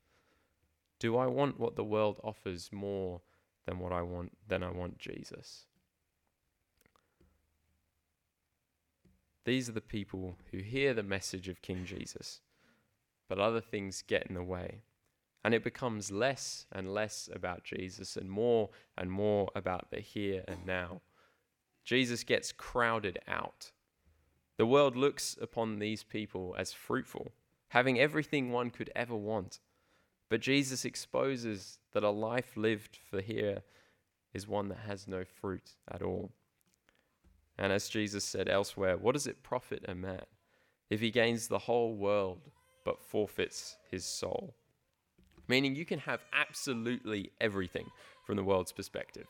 Do 0.99 1.19
I 1.19 1.27
want 1.27 1.61
what 1.61 1.77
the 1.77 1.85
world 1.85 2.19
offers 2.25 2.71
more 2.73 3.21
than 3.67 3.79
what 3.79 3.93
I 3.93 4.01
want 4.01 4.33
than 4.49 4.63
I 4.63 4.71
want 4.71 4.99
Jesus? 4.99 5.67
These 9.45 9.69
are 9.69 9.73
the 9.73 9.81
people 9.83 10.37
who 10.51 10.59
hear 10.59 10.95
the 10.95 11.03
message 11.03 11.49
of 11.49 11.61
King 11.61 11.85
Jesus, 11.85 12.41
but 13.29 13.39
other 13.39 13.61
things 13.61 14.03
get 14.03 14.27
in 14.27 14.35
the 14.35 14.43
way. 14.43 14.81
And 15.45 15.55
it 15.55 15.63
becomes 15.63 16.11
less 16.11 16.67
and 16.73 16.93
less 16.93 17.29
about 17.33 17.63
Jesus 17.63 18.17
and 18.17 18.29
more 18.29 18.71
and 18.97 19.13
more 19.13 19.51
about 19.55 19.91
the 19.91 20.01
here 20.01 20.43
and 20.49 20.67
now. 20.67 21.03
Jesus 21.85 22.25
gets 22.25 22.51
crowded 22.51 23.19
out 23.29 23.71
the 24.59 24.67
world 24.67 24.97
looks 24.97 25.37
upon 25.41 25.79
these 25.79 26.03
people 26.03 26.55
as 26.59 26.73
fruitful, 26.73 27.33
having 27.69 27.99
everything 27.99 28.51
one 28.51 28.71
could 28.71 28.91
ever 28.97 29.15
want. 29.15 29.61
But 30.29 30.41
Jesus 30.41 30.85
exposes 30.85 31.79
that 31.93 32.03
a 32.03 32.11
life 32.11 32.57
lived 32.57 32.99
for 33.11 33.21
here 33.21 33.63
is 34.33 34.49
one 34.49 34.69
that 34.69 34.79
has 34.87 35.07
no 35.07 35.25
fruit 35.25 35.77
at 35.91 36.03
all. 36.03 36.33
And 37.59 37.73
as 37.73 37.89
Jesus 37.89 38.25
said 38.25 38.49
elsewhere, 38.49 38.97
what 38.97 39.13
does 39.13 39.27
it 39.27 39.43
profit 39.43 39.85
a 39.89 39.95
man 39.95 40.25
if 40.91 41.01
he 41.01 41.11
gains 41.11 41.49
the 41.49 41.59
whole 41.59 41.95
world 41.95 42.41
but 42.85 43.01
forfeits 43.01 43.77
his 43.91 44.05
soul? 44.05 44.55
Meaning 45.49 45.77
you 45.77 45.85
can 45.85 46.01
have 46.01 46.25
absolutely 46.33 47.31
everything 47.41 47.87
from 48.27 48.37
the 48.37 48.45
world's 48.45 48.73
perspective 48.73 49.27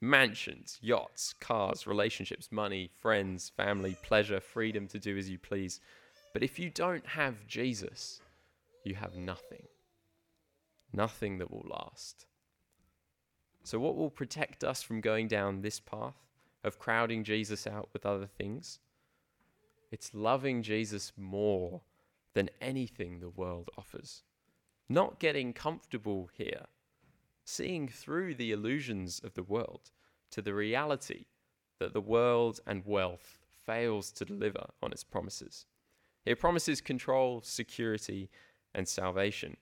mansions, 0.00 0.78
yachts, 0.80 1.34
cars, 1.40 1.86
relationships, 1.86 2.50
money, 2.50 2.90
friends, 3.00 3.50
family, 3.56 3.96
pleasure, 4.02 4.40
freedom 4.40 4.86
to 4.88 4.98
do 4.98 5.16
as 5.16 5.28
you 5.28 5.38
please. 5.38 5.80
But 6.32 6.42
if 6.42 6.58
you 6.58 6.70
don't 6.70 7.06
have 7.06 7.46
Jesus, 7.46 8.20
you 8.84 8.94
have 8.94 9.16
nothing. 9.16 9.66
Nothing 10.92 11.38
that 11.38 11.50
will 11.50 11.66
last. 11.68 12.26
So, 13.62 13.78
what 13.78 13.96
will 13.96 14.10
protect 14.10 14.64
us 14.64 14.82
from 14.82 15.00
going 15.00 15.28
down 15.28 15.60
this 15.60 15.80
path 15.80 16.16
of 16.64 16.78
crowding 16.78 17.24
Jesus 17.24 17.66
out 17.66 17.90
with 17.92 18.06
other 18.06 18.26
things? 18.26 18.78
It's 19.92 20.14
loving 20.14 20.62
Jesus 20.62 21.12
more 21.16 21.82
than 22.32 22.48
anything 22.60 23.20
the 23.20 23.28
world 23.28 23.70
offers. 23.76 24.22
Not 24.88 25.20
getting 25.20 25.52
comfortable 25.52 26.30
here 26.36 26.66
seeing 27.50 27.88
through 27.88 28.34
the 28.34 28.52
illusions 28.52 29.20
of 29.24 29.34
the 29.34 29.42
world 29.42 29.90
to 30.30 30.40
the 30.40 30.54
reality 30.54 31.26
that 31.80 31.92
the 31.92 32.00
world 32.00 32.60
and 32.66 32.86
wealth 32.86 33.38
fails 33.66 34.12
to 34.12 34.24
deliver 34.24 34.66
on 34.82 34.92
its 34.92 35.02
promises. 35.02 35.66
It 36.24 36.38
promises 36.38 36.80
control, 36.80 37.40
security, 37.42 38.30
and 38.74 38.86
salvation. 38.86 39.56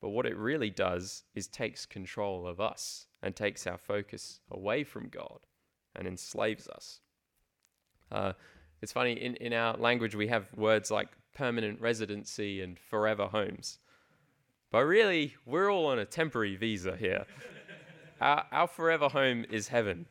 But 0.00 0.10
what 0.10 0.24
it 0.24 0.36
really 0.36 0.70
does 0.70 1.24
is 1.34 1.46
takes 1.46 1.84
control 1.84 2.46
of 2.46 2.60
us 2.60 3.06
and 3.22 3.36
takes 3.36 3.66
our 3.66 3.76
focus 3.76 4.40
away 4.50 4.82
from 4.82 5.08
God 5.08 5.40
and 5.94 6.08
enslaves 6.08 6.68
us. 6.68 7.00
Uh, 8.10 8.32
it's 8.80 8.92
funny, 8.92 9.12
in, 9.12 9.36
in 9.36 9.52
our 9.52 9.76
language, 9.76 10.14
we 10.14 10.28
have 10.28 10.48
words 10.56 10.90
like 10.90 11.08
permanent 11.34 11.80
residency 11.80 12.62
and 12.62 12.78
forever 12.78 13.26
homes. 13.26 13.78
But 14.70 14.84
really, 14.84 15.34
we're 15.44 15.70
all 15.70 15.86
on 15.86 15.98
a 15.98 16.04
temporary 16.04 16.56
visa 16.56 16.96
here. 16.96 17.26
our, 18.20 18.46
our 18.52 18.66
forever 18.68 19.08
home 19.08 19.44
is 19.50 19.68
heaven. 19.68 20.06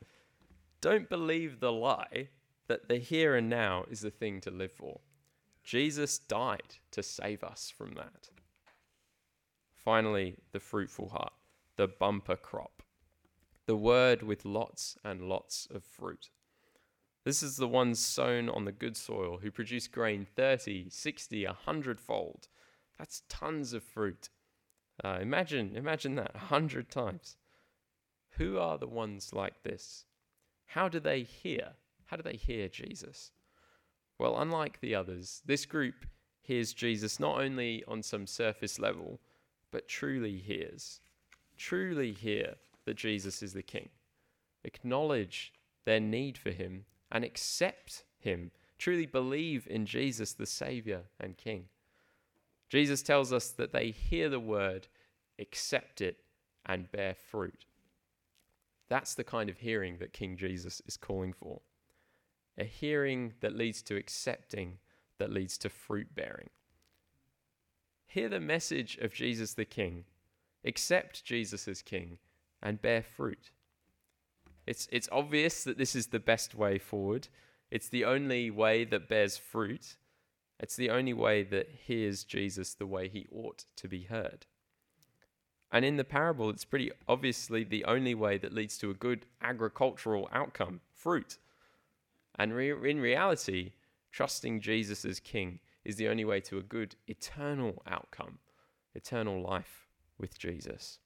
Don't 0.82 1.10
believe 1.10 1.60
the 1.60 1.72
lie 1.72 2.30
that 2.68 2.88
the 2.88 2.98
here 2.98 3.36
and 3.36 3.50
now 3.50 3.86
is 3.90 4.02
the 4.02 4.12
thing 4.12 4.42
to 4.42 4.52
live 4.52 4.72
for. 4.72 5.00
Jesus 5.64 6.18
died 6.18 6.76
to 6.92 7.04
save 7.04 7.44
us 7.44 7.72
from 7.76 7.94
that. 7.96 8.30
Finally, 9.76 10.36
the 10.52 10.60
fruitful 10.60 11.10
heart, 11.10 11.34
the 11.78 11.88
bumper 11.88 12.36
crop, 12.36 12.84
the 13.66 13.76
word 13.76 14.24
with 14.24 14.46
lots 14.46 14.98
and 15.04 15.22
lots 15.22 15.68
of 15.74 15.84
fruit. 15.84 16.30
This 17.24 17.44
is 17.44 17.58
the 17.58 17.68
ones 17.68 18.00
sown 18.00 18.50
on 18.50 18.66
the 18.66 18.72
good 18.72 18.98
soil 18.98 19.40
who 19.42 19.52
produce 19.52 19.88
grain 19.88 20.26
30, 20.36 20.90
60, 20.90 21.46
100 21.46 22.00
fold. 22.00 22.48
That's 22.98 23.24
tons 23.30 23.74
of 23.74 23.84
fruit. 23.84 24.30
Uh, 25.04 25.20
imagine, 25.22 25.76
imagine 25.76 26.16
that 26.16 26.32
a 26.36 26.40
hundred 26.40 26.90
times. 26.90 27.38
Who 28.38 28.58
are 28.58 28.78
the 28.78 28.88
ones 28.88 29.34
like 29.34 29.64
this? 29.64 30.06
How 30.66 30.88
do 30.88 31.00
they 31.00 31.24
hear? 31.24 31.74
How 32.06 32.18
do 32.18 32.24
they 32.24 32.36
hear 32.36 32.68
Jesus? 32.68 33.32
Well, 34.18 34.40
unlike 34.40 34.82
the 34.82 34.96
others, 34.96 35.42
this 35.46 35.66
group 35.66 36.06
hears 36.42 36.74
Jesus 36.74 37.20
not 37.20 37.40
only 37.40 37.84
on 37.88 38.04
some 38.04 38.28
surface 38.28 38.80
level, 38.80 39.20
but 39.72 39.88
truly 39.88 40.38
hears, 40.38 41.00
truly 41.58 42.12
hear 42.12 42.56
that 42.86 42.98
Jesus 42.98 43.42
is 43.44 43.54
the 43.54 43.64
King, 43.64 43.90
acknowledge 44.64 45.54
their 45.86 46.00
need 46.00 46.38
for 46.38 46.52
him, 46.52 46.86
and 47.12 47.24
accept 47.24 48.04
him, 48.18 48.52
truly 48.78 49.06
believe 49.06 49.68
in 49.70 49.86
Jesus, 49.86 50.34
the 50.34 50.46
Savior 50.46 51.04
and 51.20 51.38
King. 51.38 51.66
Jesus 52.70 53.02
tells 53.02 53.34
us 53.34 53.50
that 53.50 53.74
they 53.74 53.92
hear 53.92 54.30
the 54.30 54.40
word, 54.40 54.88
accept 55.40 56.02
it, 56.02 56.18
and 56.66 56.92
bear 56.92 57.16
fruit. 57.16 57.66
That's 58.90 59.16
the 59.16 59.24
kind 59.24 59.50
of 59.50 59.60
hearing 59.60 59.98
that 59.98 60.14
King 60.14 60.38
Jesus 60.38 60.82
is 60.88 60.98
calling 60.98 61.34
for. 61.34 61.62
A 62.58 62.64
hearing 62.64 63.34
that 63.42 63.56
leads 63.56 63.82
to 63.84 63.96
accepting, 63.96 64.78
that 65.18 65.32
leads 65.32 65.58
to 65.60 65.70
fruit 65.70 66.14
bearing. 66.16 66.50
Hear 68.06 68.30
the 68.30 68.40
message 68.40 68.98
of 68.98 69.14
Jesus 69.14 69.54
the 69.54 69.66
King, 69.66 70.06
accept 70.66 71.24
Jesus 71.24 71.68
as 71.68 71.82
King, 71.82 72.18
and 72.62 72.82
bear 72.82 73.02
fruit. 73.04 73.52
It's, 74.66 74.88
it's 74.92 75.10
obvious 75.12 75.64
that 75.64 75.78
this 75.78 75.96
is 75.96 76.08
the 76.08 76.20
best 76.20 76.54
way 76.54 76.78
forward. 76.78 77.28
It's 77.72 77.90
the 77.90 78.06
only 78.06 78.52
way 78.52 78.84
that 78.86 79.08
bears 79.08 79.38
fruit. 79.38 79.96
It's 80.60 80.76
the 80.76 80.90
only 80.90 81.14
way 81.14 81.44
that 81.44 81.70
hears 81.86 82.24
Jesus 82.24 82.74
the 82.74 82.86
way 82.86 83.08
he 83.08 83.28
ought 83.32 83.66
to 83.78 83.88
be 83.88 84.04
heard. 84.04 84.46
And 85.72 85.86
in 85.86 85.98
the 85.98 86.04
parable, 86.04 86.50
it's 86.50 86.66
pretty 86.66 86.92
obviously 87.08 87.64
the 87.64 87.86
only 87.86 88.16
way 88.16 88.38
that 88.40 88.54
leads 88.54 88.78
to 88.80 88.90
a 88.90 88.96
good 88.96 89.26
agricultural 89.42 90.28
outcome 90.32 90.82
fruit. 90.94 91.38
And 92.38 92.54
re- 92.54 92.90
in 92.90 93.00
reality, 93.00 93.74
trusting 94.12 94.62
Jesus 94.62 95.06
as 95.06 95.20
king 95.20 95.60
is 95.86 95.96
the 95.96 96.08
only 96.08 96.26
way 96.26 96.40
to 96.42 96.58
a 96.58 96.64
good 96.64 96.96
eternal 97.08 97.82
outcome, 97.88 98.40
eternal 98.96 99.42
life 99.42 99.88
with 100.18 100.38
Jesus. 100.38 101.00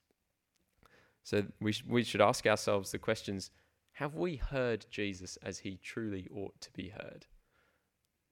So 1.22 1.44
we, 1.60 1.72
sh- 1.72 1.84
we 1.86 2.02
should 2.02 2.20
ask 2.20 2.46
ourselves 2.46 2.90
the 2.90 2.98
questions 2.98 3.50
have 3.98 4.16
we 4.16 4.36
heard 4.36 4.86
Jesus 4.90 5.38
as 5.42 5.60
he 5.60 5.76
truly 5.76 6.26
ought 6.34 6.60
to 6.62 6.72
be 6.72 6.88
heard? 6.88 7.26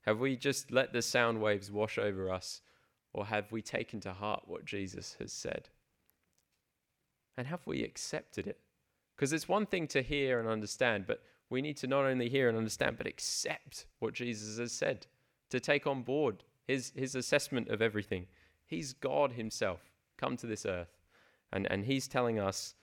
Have 0.02 0.18
we 0.18 0.36
just 0.36 0.70
let 0.70 0.92
the 0.92 1.02
sound 1.02 1.40
waves 1.40 1.70
wash 1.70 1.98
over 1.98 2.30
us, 2.30 2.60
or 3.12 3.26
have 3.26 3.52
we 3.52 3.62
taken 3.62 4.00
to 4.00 4.12
heart 4.12 4.42
what 4.46 4.64
Jesus 4.64 5.16
has 5.18 5.32
said? 5.32 5.68
And 7.36 7.46
have 7.46 7.66
we 7.66 7.82
accepted 7.82 8.46
it? 8.46 8.58
Because 9.16 9.32
it's 9.32 9.48
one 9.48 9.66
thing 9.66 9.86
to 9.88 10.02
hear 10.02 10.40
and 10.40 10.48
understand, 10.48 11.06
but 11.06 11.22
we 11.48 11.62
need 11.62 11.76
to 11.78 11.86
not 11.86 12.04
only 12.04 12.28
hear 12.28 12.48
and 12.48 12.58
understand, 12.58 12.98
but 12.98 13.06
accept 13.06 13.86
what 14.00 14.14
Jesus 14.14 14.58
has 14.58 14.72
said, 14.72 15.06
to 15.50 15.60
take 15.60 15.86
on 15.86 16.02
board 16.02 16.44
his, 16.66 16.92
his 16.96 17.14
assessment 17.14 17.68
of 17.68 17.82
everything. 17.82 18.26
He's 18.66 18.92
God 18.92 19.32
Himself 19.32 19.80
come 20.16 20.36
to 20.38 20.46
this 20.46 20.64
earth, 20.64 20.96
and, 21.52 21.70
and 21.70 21.84
He's 21.84 22.08
telling 22.08 22.38
us 22.38 22.74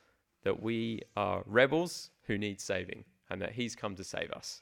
that 0.43 0.61
we 0.61 1.01
are 1.17 1.43
rebels 1.45 2.11
who 2.23 2.37
need 2.37 2.61
saving, 2.61 3.05
and 3.29 3.41
that 3.41 3.53
He's 3.53 3.75
come 3.75 3.95
to 3.95 4.03
save 4.03 4.31
us. 4.31 4.61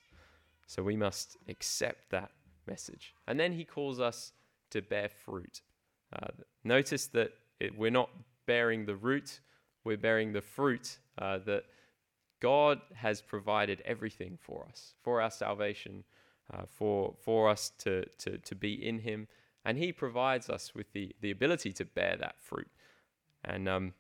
So 0.68 0.84
we 0.84 0.96
must 0.96 1.38
accept 1.48 2.10
that 2.12 2.32
message. 2.68 3.14
And 3.28 3.40
then 3.40 3.54
He 3.54 3.66
calls 3.66 4.00
us 4.00 4.34
to 4.72 4.82
bear 4.82 5.10
fruit. 5.10 5.62
Uh, 6.14 6.28
notice 6.64 7.08
that 7.08 7.32
it, 7.60 7.78
we're 7.78 7.92
not 7.92 8.10
bearing 8.46 8.86
the 8.86 8.96
root, 8.96 9.40
we're 9.84 9.98
bearing 9.98 10.34
the 10.34 10.42
fruit 10.42 11.00
uh, 11.18 11.40
that 11.46 11.64
God 12.40 12.82
has 12.96 13.22
provided 13.22 13.82
everything 13.86 14.38
for 14.40 14.66
us, 14.70 14.94
for 15.02 15.22
our 15.22 15.32
salvation, 15.32 16.04
uh, 16.54 16.64
for, 16.68 17.16
for 17.24 17.50
us 17.50 17.72
to, 17.80 18.06
to, 18.20 18.38
to 18.38 18.56
be 18.56 18.74
in 18.74 19.00
Him. 19.00 19.28
And 19.66 19.78
He 19.78 19.92
provides 19.92 20.50
us 20.50 20.74
with 20.76 20.94
the, 20.94 21.16
the 21.22 21.32
ability 21.32 21.74
to 21.74 21.86
bear 21.86 22.16
that 22.20 22.40
fruit. 22.40 22.70
And, 23.44 23.68
um, 23.68 23.94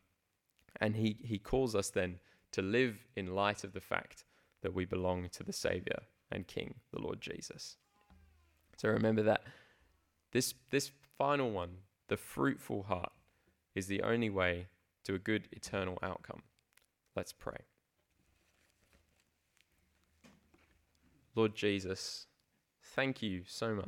and 0.80 0.96
he, 0.96 1.18
he 1.24 1.40
calls 1.40 1.76
us 1.76 1.90
then 1.90 2.20
to 2.52 2.62
live 2.62 3.08
in 3.16 3.36
light 3.36 3.64
of 3.64 3.74
the 3.74 3.82
fact 3.82 4.26
that 4.62 4.74
we 4.74 4.86
belong 4.86 5.30
to 5.32 5.44
the 5.44 5.54
Savior 5.54 6.04
and 6.32 6.48
King, 6.48 6.76
the 6.92 7.02
Lord 7.02 7.22
Jesus. 7.22 7.78
So 8.78 8.90
remember 8.90 9.24
that 9.24 9.42
this, 10.32 10.54
this 10.70 10.92
final 11.18 11.52
one, 11.52 11.78
the 12.08 12.18
fruitful 12.18 12.84
heart, 12.84 13.12
is 13.76 13.88
the 13.88 14.02
only 14.02 14.30
way 14.30 14.68
to 15.04 15.16
a 15.16 15.20
good 15.20 15.48
eternal 15.52 15.98
outcome. 16.02 16.44
Let's 17.16 17.34
pray. 17.34 17.58
Lord 21.36 21.56
Jesus, 21.56 22.28
thank 22.82 23.22
you 23.22 23.44
so 23.46 23.76
much 23.76 23.86